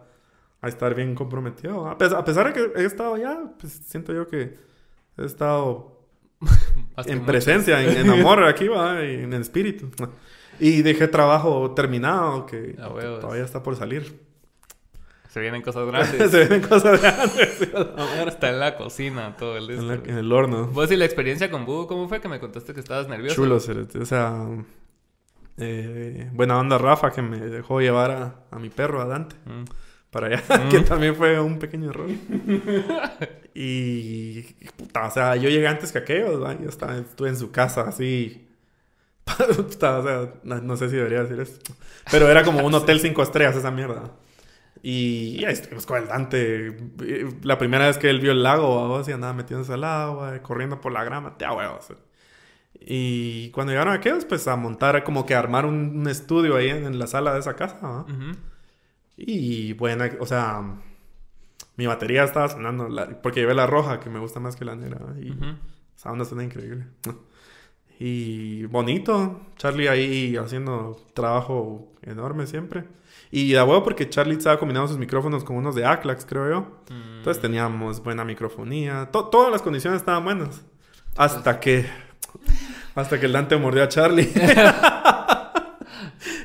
[0.60, 1.86] a estar bien comprometido.
[1.88, 4.58] A pesar, a pesar de que he estado ya, pues siento yo que
[5.18, 6.00] he estado
[7.06, 9.90] en presencia, en, en amor aquí, va, y en espíritu.
[10.60, 13.20] Y dejé trabajo terminado que, huevos.
[13.20, 14.26] todavía está por salir.
[15.28, 16.30] Se vienen cosas grandes.
[16.30, 17.60] Se ven cosas de antes.
[18.26, 20.04] Está en la cocina todo el en, disco.
[20.08, 20.66] en el horno.
[20.68, 23.36] Vos y la experiencia con Boo, ¿cómo fue que me contaste que estabas nervioso?
[23.36, 23.56] Chulo.
[23.56, 24.46] O sea,
[25.58, 29.64] eh, buena onda Rafa que me dejó llevar a, a mi perro, a Dante, Mm.
[30.10, 30.68] Para allá, Mm.
[30.70, 32.08] que también fue un pequeño error.
[33.54, 34.42] y,
[34.76, 36.58] puta, o sea, yo llegué antes que aquellos, ¿va?
[36.58, 38.44] yo estaba, estuve en su casa así.
[39.56, 41.74] Puta, o sea, no, no sé si debería decir esto.
[42.10, 44.12] Pero era como un hotel cinco estrellas esa mierda.
[44.82, 46.76] Y ahí estuvimos con el Dante.
[47.42, 50.80] La primera vez que él vio el lago, vos, y andaba metiéndose al agua, corriendo
[50.80, 51.88] por la grama, te huevos.
[52.80, 57.06] Y cuando llegaron aquellos, pues a montar, como que armar un, estudio ahí en, la
[57.06, 57.78] sala de esa casa.
[57.82, 58.06] ¿no?
[59.20, 60.62] Y bueno, o sea,
[61.76, 62.88] mi batería estaba sonando,
[63.22, 65.00] porque llevé la roja, que me gusta más que la negra.
[65.20, 65.34] Y
[65.96, 66.86] esa onda suena increíble.
[67.98, 72.84] Y bonito, Charlie ahí haciendo trabajo enorme siempre.
[73.32, 76.80] Y da huevo porque Charlie estaba combinando sus micrófonos con unos de Aclax, creo yo.
[77.18, 77.42] Entonces mm.
[77.42, 79.10] teníamos buena microfonía.
[79.10, 80.62] todas las condiciones estaban buenas.
[81.16, 81.86] Hasta que...
[82.94, 84.32] Hasta que el Dante mordió a Charlie.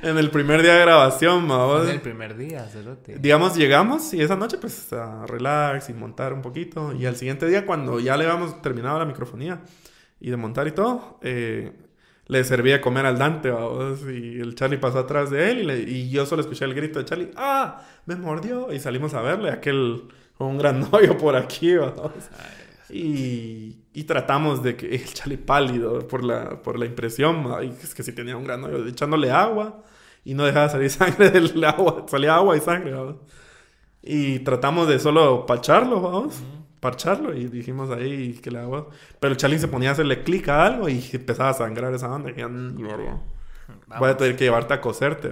[0.03, 3.17] en el primer día de grabación, En el primer día, cerote.
[3.17, 6.93] Digamos, llegamos y esa noche, pues, a relax y montar un poquito.
[6.93, 9.61] Y al siguiente día, cuando ya le habíamos terminado la microfonía
[10.19, 11.71] y de montar y todo, eh,
[12.27, 16.09] le servía comer al Dante, vamos, y el Charlie pasó atrás de él y, y,
[16.09, 17.81] yo solo escuché el grito de Charlie, ¡ah!
[18.05, 18.73] Me mordió.
[18.73, 20.03] Y salimos a verle, aquel
[20.37, 22.11] con un gran novio por aquí, vamos.
[22.89, 27.95] Y, y, tratamos de que el Charlie pálido por la, por la impresión, y es
[27.95, 29.83] que si tenía un gran novio, echándole agua
[30.23, 33.15] y no dejaba salir sangre del agua, salía agua y sangre, vamos.
[34.01, 36.43] Y tratamos de solo pacharlo, vamos
[36.83, 38.89] parcharlo y dijimos ahí que le hago.
[39.19, 42.13] Pero el Charlie se ponía a hacerle clic a algo y empezaba a sangrar esa
[42.13, 42.29] onda.
[42.29, 42.47] Y ya,
[43.97, 45.31] voy a tener que llevarte a coserte,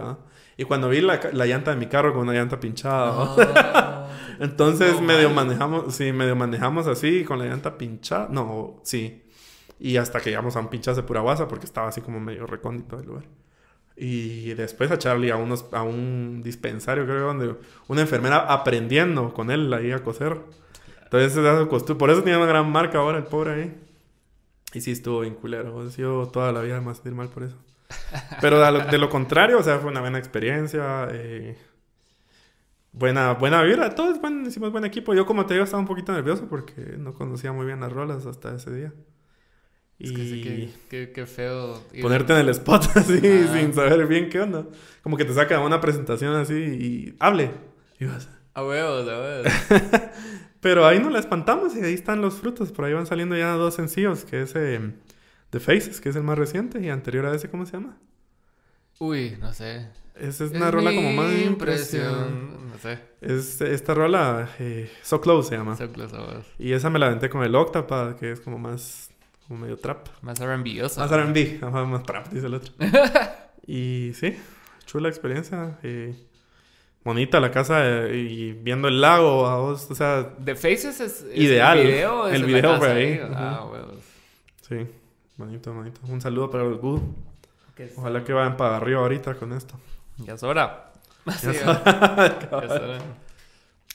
[0.55, 4.07] Y cuando vi la, la, llanta de mi carro con una llanta pinchada,
[4.39, 8.29] entonces medio manejamos, sí, medio manejamos así con la llanta pinchada.
[8.31, 9.27] No, sí.
[9.77, 12.47] Y hasta que llegamos a un pinchazo de pura guasa porque estaba así como medio
[12.47, 13.25] recóndito el lugar.
[13.95, 17.55] Y después a Charlie a, unos, a un dispensario, creo, donde
[17.87, 20.37] una enfermera aprendiendo con él ahí a coser.
[21.03, 23.75] Entonces, por eso tenía una gran marca ahora el pobre ahí.
[24.73, 25.87] Y sí estuvo bien culero.
[25.89, 27.57] Yo toda la vida me sentir mal por eso.
[28.39, 31.09] Pero de lo, contrario, o sea, fue una buena experiencia.
[31.11, 31.57] Eh,
[32.93, 33.93] buena, buena vibra.
[33.93, 35.13] Todos buen, hicimos buen equipo.
[35.13, 38.25] Yo, como te digo, estaba un poquito nervioso porque no conocía muy bien las rolas
[38.25, 38.93] hasta ese día.
[40.03, 41.83] Y es que qué, feo.
[42.01, 44.65] Ponerte en el spot así, sin saber bien qué onda.
[45.03, 47.51] Como que te saca una presentación así y hable.
[47.99, 48.29] Y vas.
[48.53, 49.47] A huevos, a huevos.
[50.61, 52.71] Pero ahí nos la espantamos y ahí están los frutos.
[52.71, 54.79] Por ahí van saliendo ya dos sencillos, que es eh,
[55.49, 57.97] The Faces, que es el más reciente, y anterior a ese, ¿cómo se llama?
[58.99, 59.87] Uy, no sé.
[60.15, 62.69] Esa es una rola como más impresión.
[62.69, 62.99] No sé.
[63.21, 65.75] Es esta rola, eh, So Close se llama.
[65.75, 66.15] So Close,
[66.59, 69.09] Y esa me la aventé con el Octapad, que es como más,
[69.51, 70.07] como medio trap.
[70.21, 72.71] Más R&B, Más R&B, más trap, dice el otro.
[73.67, 74.37] y sí,
[74.85, 75.77] chula experiencia.
[75.83, 76.15] Eh,
[77.03, 80.35] bonita la casa eh, y viendo el lago, o sea...
[80.41, 81.79] The Faces es, ideal.
[81.79, 83.21] El video, el video fue ahí.
[83.33, 83.67] Ah,
[84.69, 84.87] Sí,
[85.35, 85.99] bonito, bonito.
[86.07, 87.01] Un saludo para los Good.
[87.97, 89.73] Ojalá que vayan para arriba ahorita con esto.
[90.19, 90.93] Ya es hora.
[91.25, 92.99] Ya es hora.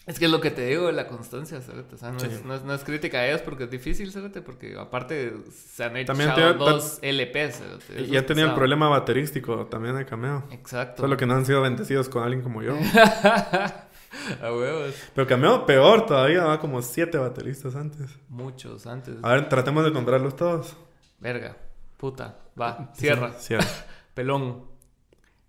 [0.06, 2.74] Es que es lo que te digo de la constancia, O sea, no, es, no,
[2.74, 4.30] es, crítica a ellos porque es difícil, ¿sabes?
[4.44, 6.14] Porque aparte se han hecho
[6.54, 7.62] dos LPs,
[7.98, 10.44] Y ya tenía el problema baterístico también de cameo.
[10.52, 11.02] Exacto.
[11.02, 12.76] Solo que no han sido bendecidos con alguien como yo.
[14.42, 14.94] a huevos.
[15.12, 18.16] Pero cameo peor todavía, va como siete bateristas antes.
[18.28, 19.16] Muchos antes.
[19.22, 20.76] A ver, tratemos de comprarlos todos.
[21.18, 21.56] Verga.
[21.96, 22.38] Puta.
[22.60, 22.92] Va.
[22.94, 23.32] Cierra.
[23.32, 23.66] cierra.
[24.14, 24.66] Pelón.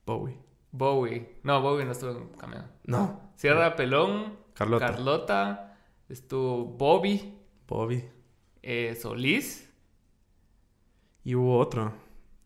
[0.04, 0.38] Bowie.
[0.72, 1.40] Bowie.
[1.44, 2.64] No, Bowie no estuvo en cameo.
[2.86, 3.34] No.
[3.36, 4.47] Cierra, Pelón.
[4.58, 4.88] Carlota.
[4.88, 5.78] Carlota.
[6.10, 7.38] Estuvo Bobby.
[7.68, 8.04] Bobby.
[8.64, 9.70] Eh, Solís.
[11.24, 11.94] Y hubo otro.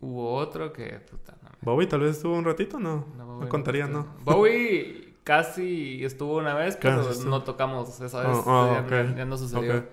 [0.02, 1.00] Hubo otro que...
[1.00, 3.06] Puta, Bobby tal vez estuvo un ratito, ¿no?
[3.16, 4.16] No, contaría, no.
[4.24, 8.40] Bobby casi estuvo una vez, pero no tocamos esa vez.
[8.46, 9.88] Oh, oh, ya, no sucedió.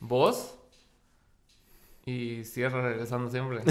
[0.00, 0.56] Vos.
[2.06, 3.60] Y cierra regresando siempre.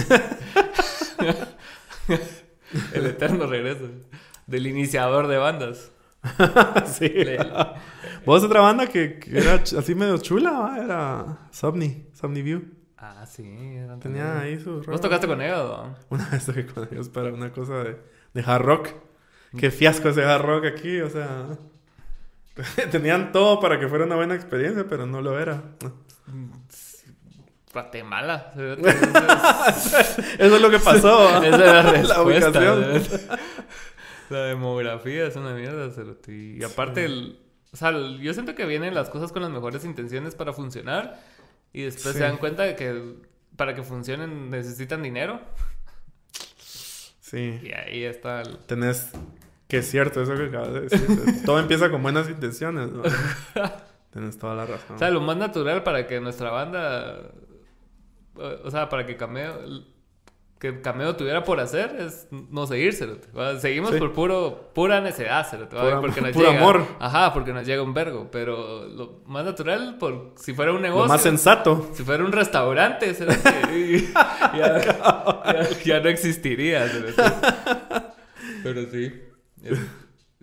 [2.94, 3.90] El eterno regreso.
[4.46, 5.92] Del iniciador de bandas.
[6.86, 7.12] sí.
[8.26, 12.64] Vos otra banda que, era así medio chula, era Somni, Somni View.
[12.98, 13.44] Ah, sí.
[14.02, 15.88] Tenía ahí su ¿Vos tocaste con ellos?
[16.10, 17.98] Una vez toqué con ellos para una cosa de,
[18.34, 18.90] de hard rock.
[19.58, 21.48] Qué fiasco ese hard rock aquí, o sea...
[22.92, 25.64] Tenían todo para que fuera una buena experiencia, pero no lo era.
[27.72, 28.52] Guatemala.
[30.38, 31.42] Eso es lo que pasó.
[31.44, 32.60] Esa es la respuesta.
[32.60, 33.40] La ubicación.
[34.30, 35.92] La demografía es una mierda,
[36.28, 37.40] Y aparte, el,
[37.72, 41.20] o sea, yo siento que vienen las cosas con las mejores intenciones para funcionar
[41.74, 43.16] y después se dan cuenta de que
[43.56, 45.40] para que funcionen necesitan dinero.
[47.20, 47.60] Sí.
[47.62, 48.58] Y ahí está el...
[48.60, 49.12] Tenés...
[49.68, 51.44] Que es cierto eso que acabas de decir.
[51.46, 53.04] Todo empieza con buenas intenciones, ¿no?
[54.12, 54.96] Tienes toda la razón.
[54.96, 57.30] O sea, lo más natural para que nuestra banda...
[58.34, 59.48] O sea, para que cambie
[60.60, 63.08] que Cameo tuviera por hacer es no seguirse.
[63.60, 63.98] Seguimos Sí.
[63.98, 65.48] por puro, pura necedad.
[65.70, 66.86] Pura- porque nos puro llega, amor.
[67.00, 68.28] Ajá, porque nos llega un vergo.
[68.30, 71.90] Pero lo más natural, por, si fuera un Lo negocio, más sensato.
[71.94, 73.14] si fuera un restaurante,
[74.54, 76.86] ya, ya- ya no existiría.
[78.64, 79.14] Pero sí.
[79.64, 79.80] es-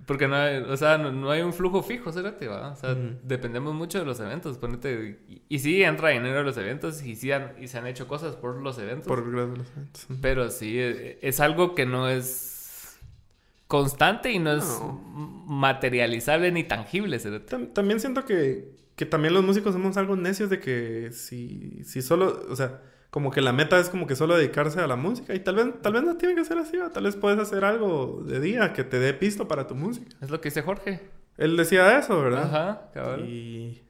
[0.06, 2.70] Porque no hay, o sea, no, no hay un flujo fijo, cerote, ¿va?
[2.70, 2.94] O sea,
[3.24, 4.56] dependemos mucho de los eventos.
[4.56, 7.88] Ponete, y, y sí entra dinero a los eventos y sí han, y se han
[7.88, 9.08] hecho cosas por los eventos.
[9.08, 10.06] Por los eventos.
[10.22, 12.98] Pero sí, e- es algo que no es
[13.66, 14.92] constante y no es No.
[15.46, 17.18] materializable ni tangible.
[17.18, 22.00] Tam- También siento que, que también los músicos somos algo necios de que si, si
[22.02, 22.80] solo, o sea,
[23.16, 25.66] como que la meta es como que solo dedicarse a la música y tal vez,
[25.80, 26.90] tal vez no tiene que ser así, ¿va?
[26.90, 30.14] tal vez puedes hacer algo de día que te dé pisto para tu música.
[30.20, 31.00] Es lo que dice Jorge.
[31.38, 32.42] Él decía eso, ¿verdad?
[32.44, 33.24] Ajá, cabal.
[33.26, 33.82] Y,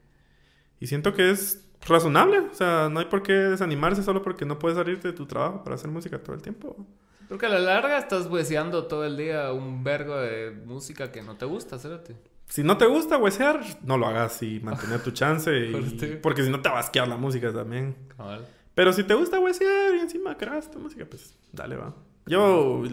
[0.79, 4.59] y siento que es razonable, o sea, no hay por qué desanimarse solo porque no
[4.59, 6.87] puedes salirte de tu trabajo para hacer música todo el tiempo.
[7.27, 11.35] Porque a la larga estás hueseando todo el día un vergo de música que no
[11.35, 12.15] te gusta, cerote.
[12.47, 15.51] Si no te gusta huesear, no lo hagas y mantener tu chance.
[15.53, 17.93] y- porque si no te va a asquear la música también.
[18.15, 18.45] Cabal.
[18.77, 21.95] Pero si te gusta huesear y encima creas tu música, pues dale, va.
[22.27, 22.83] Yo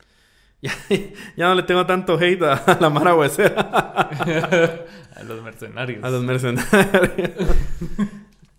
[0.62, 0.72] ya,
[1.36, 3.60] ya no le tengo tanto hate a, a la Mara huesera,
[5.16, 6.04] a los mercenarios.
[6.04, 7.30] a los mercenarios.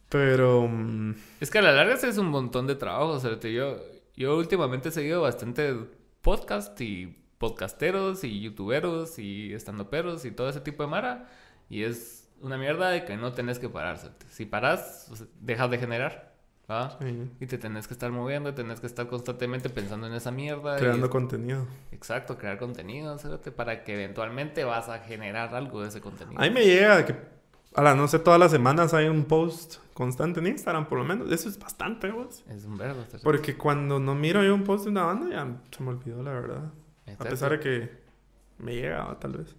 [0.10, 3.54] Pero mm, Es que a la larga es un montón de trabajo, cerote.
[3.54, 3.78] Yo,
[4.18, 5.74] yo últimamente he seguido bastante
[6.22, 11.30] podcast y podcasteros y youtuberos y estandoperos y todo ese tipo de mara.
[11.70, 14.26] Y es una mierda de que no tenés que parar, cerote.
[14.30, 15.10] Si paras,
[15.40, 16.33] dejas de generar.
[17.40, 20.78] Y te tenés que estar moviendo, tenés que estar constantemente pensando en esa mierda.
[20.78, 21.66] y- creando contenido.
[21.92, 23.18] Exacto, crear contenido,
[23.56, 26.40] para que eventualmente vas a generar algo de ese contenido.
[26.42, 27.16] A mí me llega que,
[27.76, 31.04] a la no sé, todas las semanas hay un post constante en Instagram, por lo
[31.06, 31.32] menos.
[31.32, 32.44] Eso es bastante, vos.
[32.50, 33.04] Es un verbo.
[33.24, 36.32] Porque cuando no miro yo un post de una banda, ya se me olvidó, la
[36.32, 36.72] verdad.
[37.20, 38.04] A pesar de que
[38.58, 39.56] me llega, tal vez.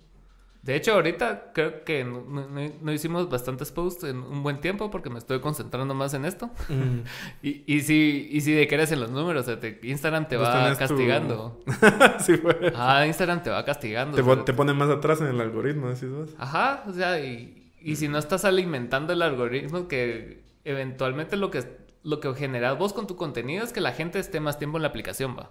[0.64, 4.62] De hecho, ahorita creo que no, no- no- no hicimos bastantes posts en un buen
[4.62, 6.50] tiempo porque me estoy concentrando más en esto.
[7.42, 10.26] Y, y si, y si de que eres en los números, o sea, te- Instagram
[10.26, 11.60] te Pues va tu- castigando.
[12.20, 12.72] sí, fue.
[12.74, 14.16] Ajá, Instagram te va castigando.
[14.16, 16.30] Te, o sea, te pone más atrás en el algoritmo, decís vos.
[16.38, 21.62] Ajá, o sea, y, y si no estás alimentando el algoritmo, que eventualmente lo que,
[22.02, 24.82] lo que generas vos con tu contenido es que la gente esté más tiempo en
[24.82, 25.50] la aplicación, va.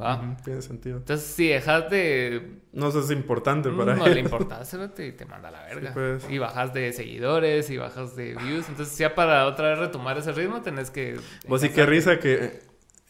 [0.00, 0.16] Va.
[0.16, 0.98] Ujú, Tiene sentido.
[0.98, 4.14] Entonces, si dejas de No eso es importante para no él.
[4.14, 5.88] le importa, cerote, y te manda a la verga.
[5.88, 6.30] Sí, pues.
[6.30, 8.68] Y bajas de seguidores y bajas de views.
[8.68, 11.18] Entonces, ya para otra vez retomar ese ritmo, tenés que.
[11.48, 12.60] Vos sí qué risa que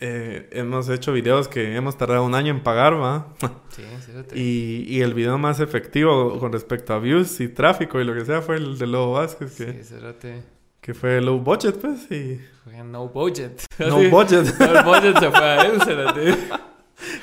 [0.00, 3.28] eh, hemos hecho videos que hemos tardado un año en pagar, ¿va?
[3.70, 4.36] Sí, cerote.
[4.38, 8.24] y, y el video más efectivo con respecto a views y tráfico y lo que
[8.24, 10.42] sea fue el de Lobo Vázquez, que, Sí, cerote.
[10.82, 12.38] Que fue low budget, pues, y...
[12.64, 13.62] Fue no budget.
[13.78, 14.60] No budget.
[14.60, 16.36] el budget se fue a él, cerote.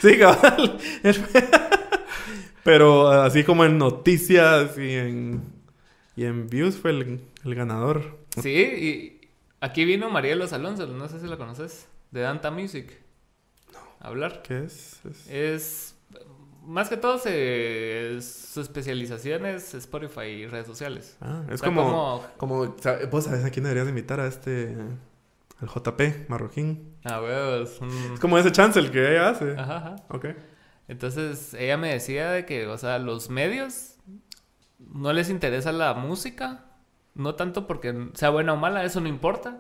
[0.02, 0.78] Sí, cabal.
[2.64, 5.44] Pero así como en noticias y en,
[6.16, 8.20] y en views fue el, el ganador.
[8.42, 9.28] Sí, y
[9.62, 12.92] aquí vino Marielos Alonso, no sé si la conoces, de Danta Music.
[14.02, 14.42] A hablar.
[14.44, 15.00] ¿Qué es?
[15.06, 15.96] Es- Es.
[16.64, 21.18] Más que todo, se- su especialización es Spotify y redes sociales.
[21.22, 22.76] Ah, es O sea, como, como...
[23.12, 24.76] Vos sabés a quién deberías de invitar a este...
[25.62, 26.96] Al JP, marroquín.
[27.04, 27.80] Ah, huevos.
[27.82, 29.52] un- Es como ese chance el que ella hace.
[29.58, 29.96] Ajá, ajá.
[30.10, 30.28] Ok.
[30.88, 33.96] Entonces, ella me decía de que, o sea, los medios
[34.80, 36.66] no les interesa la música,
[37.14, 39.58] no tanto porque sea buena o mala, eso no importa,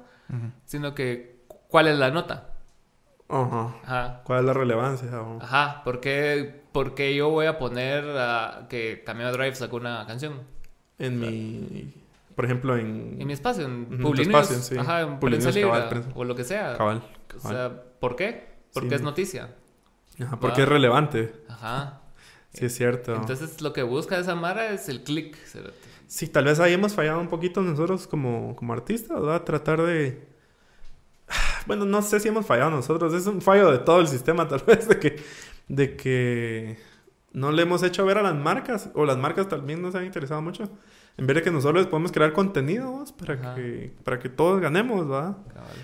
[0.66, 2.54] sino que cuál es la nota.
[3.28, 3.76] Ajá.
[3.84, 4.22] Ajá.
[4.24, 5.10] ¿Cuál es la relevancia?
[5.41, 10.05] Ajá, ¿por qué, por qué yo voy a poner a que Cameo Drive sacó una
[10.07, 10.41] canción?
[10.97, 11.93] En mi...
[12.36, 13.17] Por ejemplo, en...
[13.20, 14.78] En mi espacio, en Ujú, tu Publinews, espacio, sí.
[14.78, 16.09] ajá, en Prensa Libre, cabal, prensa.
[16.15, 16.78] o lo que sea.
[16.78, 17.01] Cabal.
[17.43, 18.47] O sea, ¿por qué?
[18.74, 18.95] Porque Sí.
[18.95, 19.55] es noticia.
[20.22, 21.34] Ajá, porque es relevante.
[21.49, 22.01] Ajá.
[22.53, 23.13] Sí, es cierto.
[23.15, 25.38] Entonces, lo que busca esa Mara es el click.
[26.07, 29.43] Sí, tal vez ahí hemos fallado un poquito nosotros como, como artistas, ¿verdad?
[29.43, 30.28] Tratar de...
[31.67, 33.13] Bueno, no sé si hemos fallado nosotros.
[33.13, 35.22] Es un fallo de todo el sistema, tal vez, de que,
[35.70, 36.78] de que
[37.32, 40.41] no le hemos hecho ver a las marcas, o las marcas también nos han interesado
[40.41, 40.70] mucho,
[41.17, 43.55] en vez de que nosotros podemos crear contenido para, Ajá.
[43.55, 45.05] que, para que todos ganemos.
[45.05, 45.36] Cabal.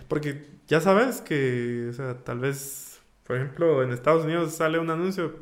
[0.08, 4.90] Porque ya sabes que, o sea, tal vez, por ejemplo, en Estados Unidos sale un
[4.90, 5.36] anuncio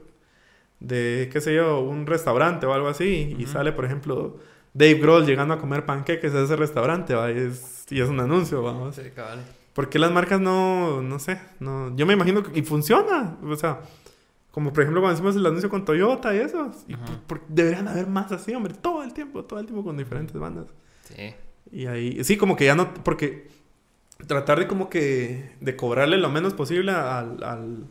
[0.80, 4.40] de, qué sé yo, un restaurante o algo así, y sale, por ejemplo,
[4.74, 7.32] Dave Grohl llegando a comer panqueques a ese restaurante, ¿va?
[7.32, 8.96] Y es, y es un anuncio, vamos.
[8.96, 9.40] Sí, cabal.
[9.74, 13.56] ¿Por qué las marcas no, no sé, no, yo me imagino que, y funciona, o
[13.56, 13.82] sea,
[14.54, 16.96] como por ejemplo cuando hicimos el anuncio con Toyota y eso, y
[17.28, 20.68] por- deberían haber más así, hombre, todo el tiempo, todo el tiempo con diferentes bandas.
[21.04, 21.34] Sí.
[21.72, 23.48] Y ahí, sí, como que ya no, porque
[24.28, 27.86] tratar de como que de cobrarle lo menos posible al, al,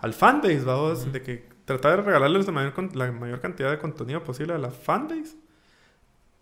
[0.00, 4.24] al fanbase, vamos, de que tratar de regalarles la mayor, la mayor cantidad de contenido
[4.24, 5.36] posible a la fanbase.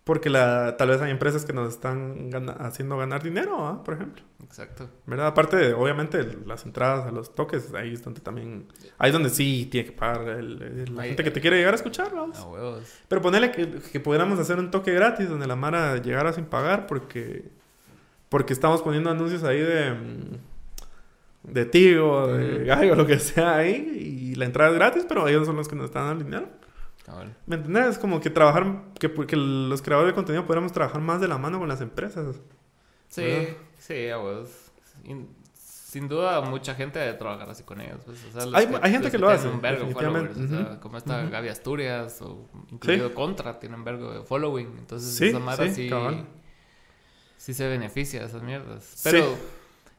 [0.09, 3.83] Porque la, tal vez hay empresas que nos están gana- haciendo ganar dinero, ¿ah?
[3.83, 4.23] por ejemplo.
[4.43, 4.89] Exacto.
[5.05, 5.27] ¿Verdad?
[5.27, 8.65] Aparte de, obviamente, las entradas a los toques, ahí es donde también...
[8.97, 11.57] Ahí es donde sí tiene que pagar el- el- la Ahí- gente que te quiere
[11.57, 12.39] llegar a escuchar, vamos.
[12.39, 12.81] A huevos.
[13.07, 16.87] Pero ponerle que, que pudiéramos hacer un toque gratis donde la Mara llegara sin pagar
[16.87, 17.51] porque...
[18.29, 19.91] Porque estamos poniendo anuncios ahí de...
[19.93, 22.65] mm, De Tigo, de.
[22.65, 23.75] Gallo, lo que sea ahí.
[24.31, 26.49] Y la entrada es gratis, pero ellos son los que nos están dando el dinero.
[27.47, 27.87] ¿Me entiendes?
[27.87, 28.83] Es como que trabajar...
[28.99, 32.35] Que, que los creadores de contenido pudiéramos trabajar más de la mano con las empresas.
[33.09, 33.47] Sí, ¿Verdad?
[33.79, 34.49] sí, a huevos.
[35.03, 37.99] Sin, sin duda, mucha gente debe trabajar así con ellos.
[38.05, 40.79] pues, o sea, los Hay- hay gente que lo tienen hace, Un vergo o sea,
[40.79, 41.31] como esta Ujú.
[41.31, 44.75] Gaby Asturias o incluido Contra, tiene un vergo de following.
[44.77, 45.89] Entonces, Sí, esa mara sí, sí,
[47.37, 48.83] sí se beneficia de esas mierdas.
[48.83, 49.09] Sí.
[49.11, 49.35] Pero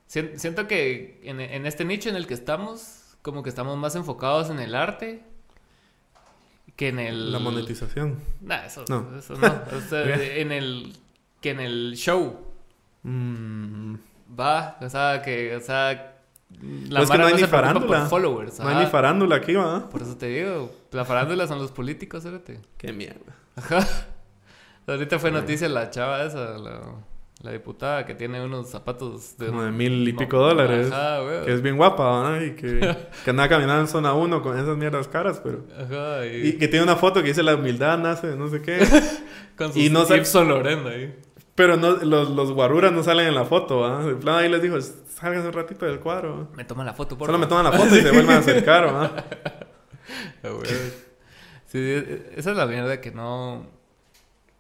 [0.06, 3.96] sien- siento que en, en este nicho en el que estamos, como que estamos más
[3.96, 5.24] enfocados en el arte
[6.76, 7.32] que en el...
[7.32, 8.18] La monetización.
[8.40, 9.06] Nah, eso No.
[9.18, 9.46] Eso no.
[9.76, 10.92] O sea, en el...
[11.40, 12.38] Que en el show.
[13.02, 13.94] Mm,
[14.38, 16.14] Va, o sea, que, o sea,
[16.88, 18.06] la Pues que no hay no ni se farándula.
[18.06, 18.60] followers.
[18.60, 19.88] no hay ni farándula aquí, ¿va?
[19.88, 22.60] Por eso te digo, la farándula son los políticos, fíjate.
[22.76, 23.34] Qué mierda.
[23.56, 23.86] Ajá.
[24.86, 26.80] Ahorita fue noticia la chava esa, la,
[27.42, 29.46] la diputada que tiene unos zapatos de...
[29.46, 30.90] Como de mil y no, pico dólares.
[30.92, 31.44] Ajá, güey.
[31.46, 32.44] Que es bien guapa, ¿no?
[32.44, 35.64] Y que, que anda caminando en zona 1 con esas mierdas caras, pero...
[35.78, 38.60] Ajá, y, Y que tiene una foto que dice la humildad nace de no sé
[38.60, 38.78] qué.
[39.56, 41.18] con sus y no sa- Yves Saint Laurent ahí.
[41.54, 44.04] Pero no, los, los guaruras no salen en la foto, ¿ah?
[44.04, 46.48] De plan ahí les dijo, salgan un ratito del cuadro.
[46.54, 47.64] Me toman la foto, por Solo me favor.
[47.64, 49.12] toman la foto y se vuelven a acercar, ¿ah?
[50.42, 50.70] Ah, güey.
[51.66, 53.66] Sí, e- esa es la mierda que no...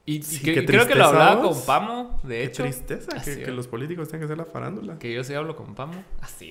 [0.06, 2.62] Y, Sí, que- creo que lo hablaba con Pamo, de Qué hecho.
[2.64, 4.98] tristeza que, los políticos tengan que ser la farándula.
[4.98, 6.02] Que yo sí hablo con Pamo.
[6.20, 6.50] Así.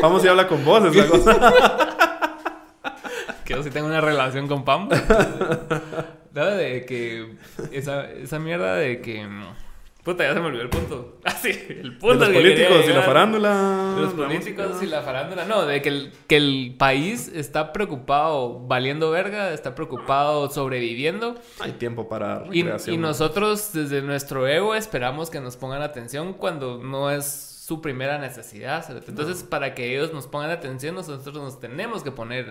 [0.00, 1.54] Vamos y habla con vos, es la cosa.
[3.44, 4.88] que yo sí tengo una relación con Pamo.
[6.32, 7.36] Nada de que...
[7.72, 9.26] Esa, esa mierda de que...
[10.04, 11.18] Puta, ya se me olvidó el punto.
[11.24, 13.94] Así, el De punto los que quería políticos y la farándula.
[13.96, 14.84] De los políticos música.
[14.84, 15.44] y la farándula.
[15.46, 21.36] No, de que el, que el país está preocupado valiendo verga, está preocupado sobreviviendo.
[21.60, 22.94] Hay tiempo para Y, recreación.
[22.94, 23.08] y ¿no?
[23.08, 27.24] nosotros desde nuestro ego esperamos que nos pongan atención cuando no es
[27.66, 28.84] su primera necesidad.
[29.08, 32.46] Entonces, para que ellos nos pongan atención, nosotros nos tenemos que poner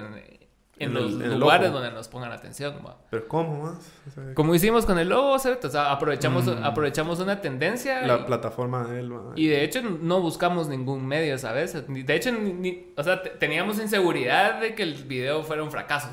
[0.78, 2.76] en, en los el- lugares donde nos pongan atención.
[2.86, 2.98] ¿va?
[3.10, 3.92] Pero ¿cómo más?
[4.08, 5.64] O sea, Como hicimos con el logo, ¿sabes?
[5.64, 6.64] O sea, aprovechamos, Mm.
[6.64, 8.02] aprovechamos una tendencia.
[8.06, 9.34] la y- plataforma de él, ¿va?
[9.36, 11.76] y de hecho no buscamos ningún medio, ¿sabes?
[11.88, 15.64] Ni- De hecho, ni, ni- o sea, te- teníamos inseguridad de que el video fuera
[15.64, 16.10] un fracaso.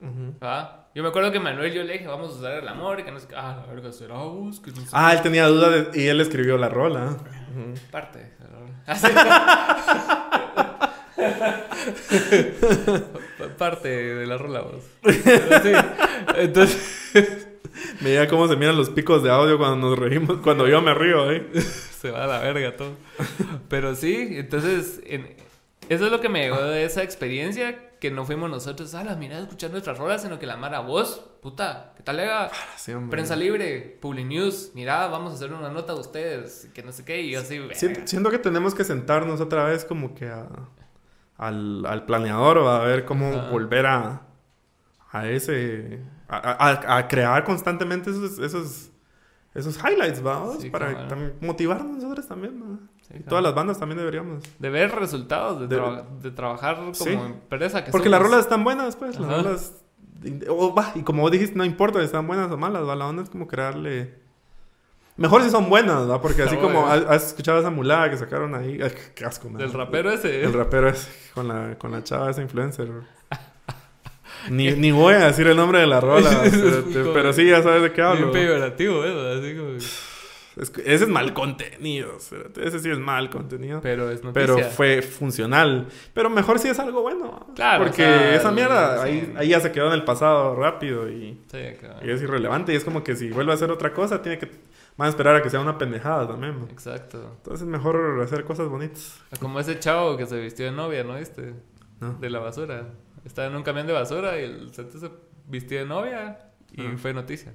[0.00, 0.34] Ujú.
[0.42, 0.78] ¿Va?
[0.94, 3.12] Yo me acuerdo que Manuel yo le dije, vamos a usar el amor y que
[3.12, 3.34] no sé qué.
[3.34, 6.20] Ah, la verga, será vos, que no sé Ah, él tenía duda de- y él
[6.20, 7.06] escribió la rola.
[7.06, 7.74] Ujú.
[7.74, 8.32] qué parte.
[8.86, 9.06] Así.
[13.62, 14.84] Pa- parte de la rola, vos.
[15.02, 15.72] Pero sí.
[16.36, 16.98] Entonces,
[18.00, 21.30] Mira cómo se miran los picos de audio cuando nos reímos, cuando yo me río,
[21.30, 21.46] ¿eh?
[22.00, 22.92] se va a la verga todo.
[23.68, 25.36] Pero sí, entonces, en-
[25.88, 29.14] eso es lo que me llegó de esa experiencia, que no fuimos nosotros, ah, la
[29.14, 32.50] mira, a escuchar nuestras rolas, sino que la mara vos, puta, ¿qué tal lega?
[32.76, 33.10] Sí, hombre.
[33.10, 37.04] Prensa libre, Publi News, mira, vamos a hacer una nota de ustedes, que no sé
[37.04, 37.60] qué, y yo así,
[38.04, 40.48] siento que tenemos que sentarnos otra vez como que a-
[41.46, 44.22] al, al planeador o a ver cómo volver a,
[45.10, 46.00] a ese...
[46.28, 48.90] A, a- a crear constantemente esos, esos,
[49.54, 50.22] esos highlights.
[50.60, 52.78] Sí, Para también motivarnos nosotros también, ¿no?
[53.02, 53.24] Sí, claro.
[53.28, 54.42] Todas las bandas también deberíamos.
[54.58, 57.10] De ver resultados, de, De- traba- de trabajar como Sí.
[57.10, 59.18] empresa que Porque las rolas están buenas, pues.
[59.20, 59.74] Las rolas...
[60.48, 62.96] o, va, y como vos dijiste, no importa si están buenas o malas, ¿va?
[62.96, 64.21] La onda es como crearle...
[65.16, 66.20] Mejor si son buenas, ¿va?
[66.22, 68.80] Porque así como has, has escuchado esa mulada que sacaron ahí...
[68.82, 69.58] Ay, qué asco, man.
[69.60, 70.42] Del rapero ese.
[70.42, 72.88] El rapero es con la, con la chava, esa influencer.
[74.50, 76.30] Ni, ni voy a decir el nombre de la rola,
[77.14, 78.32] pero, sí, ya sabes de qué hablo.
[78.32, 79.76] peyorativo, eso, así como...
[80.56, 82.18] Es ese es mal contenido,
[82.60, 83.80] ese sí es mal contenido.
[83.80, 84.54] Pero es noticia.
[84.54, 85.86] Pero fue funcional.
[86.12, 87.46] Pero mejor si es algo bueno.
[87.54, 89.08] Claro, Porque o sea, esa mierda sí.
[89.08, 92.06] ahí, ahí ya se quedó en el pasado rápido y, Sí, claro.
[92.06, 92.74] y es irrelevante.
[92.74, 94.50] Y es como que si vuelve a hacer otra cosa, tiene que
[94.96, 96.58] van a esperar a que sea una pendejada también.
[96.58, 96.68] man.
[96.70, 97.32] Exacto.
[97.38, 99.20] Entonces mejor hacer cosas bonitas.
[99.40, 101.54] Como ese chavo que se vistió de novia, ¿no viste?
[102.00, 102.14] ¿no?
[102.14, 102.88] De la basura.
[103.24, 105.10] Estaba en un camión de basura y el santo se
[105.46, 106.38] vistió de novia
[106.72, 106.94] y Ah.
[106.96, 107.54] fue noticia.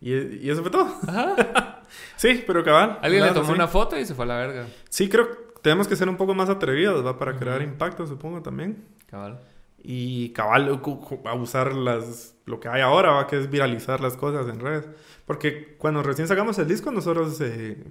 [0.00, 0.86] Y, y eso fue todo.
[1.06, 1.78] Ajá.
[2.16, 2.98] Sí, pero cabal.
[3.02, 4.66] Alguien le tomó una foto y se fue a la verga.
[4.88, 7.18] Sí, creo que tenemos que ser un poco más atrevidos, ¿va?
[7.18, 8.82] Para crear impacto, supongo, también.
[9.06, 9.40] Cabal.
[9.84, 10.80] Y cabal,
[11.24, 13.26] abusar las, lo que hay ahora, ¿va?
[13.26, 14.88] Que es viralizar las cosas en redes.
[15.26, 17.82] Porque cuando recién sacamos el disco, nosotros eh,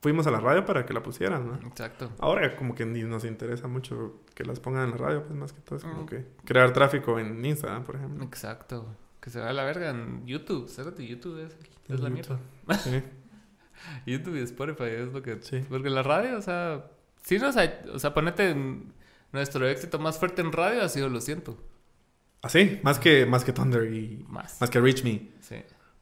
[0.00, 1.68] fuimos a la radio para que la pusieran, ¿no?
[1.68, 2.10] Exacto.
[2.18, 5.52] Ahora como que ni nos interesa mucho que las pongan en la radio, pues más
[5.52, 6.06] que todo es como Mm.
[6.06, 8.24] que crear tráfico en Instagram, por ejemplo.
[8.24, 8.86] Exacto.
[9.20, 10.68] Que se va a la verga en YouTube.
[10.68, 11.56] Cérate, YouTube es,
[11.88, 12.38] es la mierda.
[12.82, 13.02] Sí.
[14.06, 15.38] YouTube y Spotify es lo que...
[15.42, 15.62] Sí.
[15.68, 16.86] Porque la radio, o sea...
[17.22, 17.48] Sí ha...
[17.92, 18.50] O sea, ponete...
[18.50, 18.92] en-
[19.34, 21.58] Nuestro éxito más fuerte en radio ha sido Lo Siento.
[22.40, 24.60] Así, más que, más que Thunder y Más.
[24.60, 25.28] más que Reach Me.
[25.40, 25.56] Sí.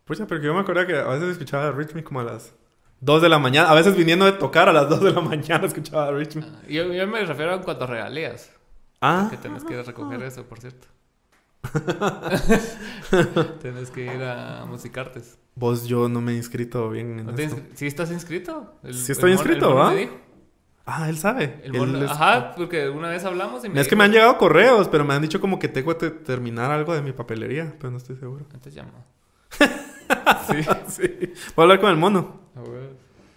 [0.05, 2.53] Pucha, pero yo me acuerdo que a veces escuchaba Reach Me como a las
[3.01, 3.70] 2 de la mañana.
[3.70, 6.43] A veces viniendo de tocar a las 2 de la mañana escuchaba Reach Me.
[6.45, 8.51] Ah, Yo, yo me refiero en cuanto a regalías.
[9.01, 10.87] Ah, Que tenés que ir a recoger eso, por cierto.
[13.62, 15.39] tenés que ir a Musicartes.
[15.55, 17.57] vos yo no me he inscrito bien en ¿No esto.
[17.74, 18.74] ¿Sí estás inscrito?
[18.83, 19.95] El- Sí estoy inscrito, el ¿va?
[20.85, 21.61] Ah, él sabe.
[21.62, 24.89] El Él Ajá, porque una vez hablamos y me Es que me han llegado correos,
[24.89, 27.99] pero me han dicho como que tengo que terminar algo de mi papelería, pero no
[27.99, 28.41] estoy seguro.
[28.53, 29.05] Entonces llamó.
[30.49, 30.62] sí.
[30.89, 31.33] Sí.
[31.55, 32.41] Voy a hablar con el mono.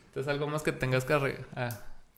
[0.07, 1.37] Entonces algo más que tengas que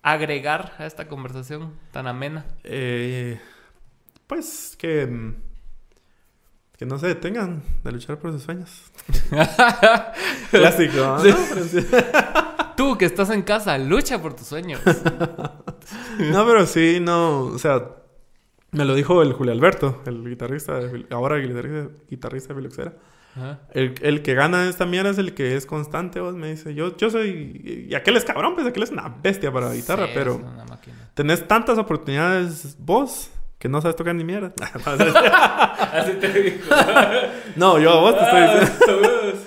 [0.01, 2.45] agregar a esta conversación tan amena.
[2.63, 3.39] Eh,
[4.27, 5.05] pues que...
[5.07, 5.35] mm,
[6.77, 8.91] Que no se detengan de luchar por sus sueños.
[10.51, 11.19] Clásico, ¿no?
[11.19, 11.85] Sí.
[12.77, 14.79] Tú que estás en casa, lucha por tus sueños.
[16.19, 17.81] No, pero sí, no, o sea,
[18.71, 22.93] me lo dijo el Julio Alberto, el guitarrista, de ahora el guitarrista, guitarrista de Filoxera.
[23.37, 23.59] Ajá.
[23.71, 26.97] El, el que gana esta mierda es el que es constante, vos me dice, yo,
[26.97, 30.11] yo soy, y aquel es cabrón, pues aquel es una bestia para la guitarra, Sí,
[30.15, 30.95] pero es una máquina.
[31.13, 34.51] tenés tantas oportunidades vos que no sabes tocar ni mierda.
[35.93, 36.57] Así te digo.
[37.55, 39.39] no, yo a vos te estoy Ah, diciendo.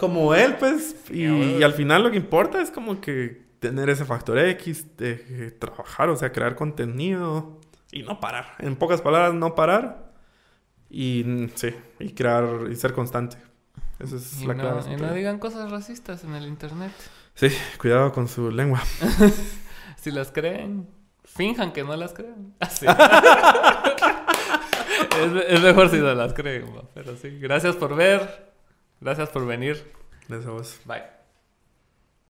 [0.00, 4.38] Como él, pues, y, al final lo que importa es como que tener ese factor
[4.38, 7.60] X, de, eh, trabajar, o sea, crear contenido
[7.92, 8.54] y no parar.
[8.60, 10.10] En pocas palabras, no parar.
[10.88, 13.36] Y mm, sí, y crear y ser constante.
[13.98, 14.90] Esa es Y la no, clave.
[14.90, 16.92] y no digan cosas racistas en el internet.
[17.34, 18.82] Sí, cuidado con su lengua.
[19.98, 20.88] Si las creen,
[21.24, 22.54] finjan que no las creen.
[22.60, 22.86] Así.
[25.20, 27.38] es, es mejor si no las creen, pero sí.
[27.38, 28.49] Gracias por ver.
[29.00, 29.92] Gracias por venir.
[30.28, 30.80] De esa voz.
[30.84, 31.19] Bye.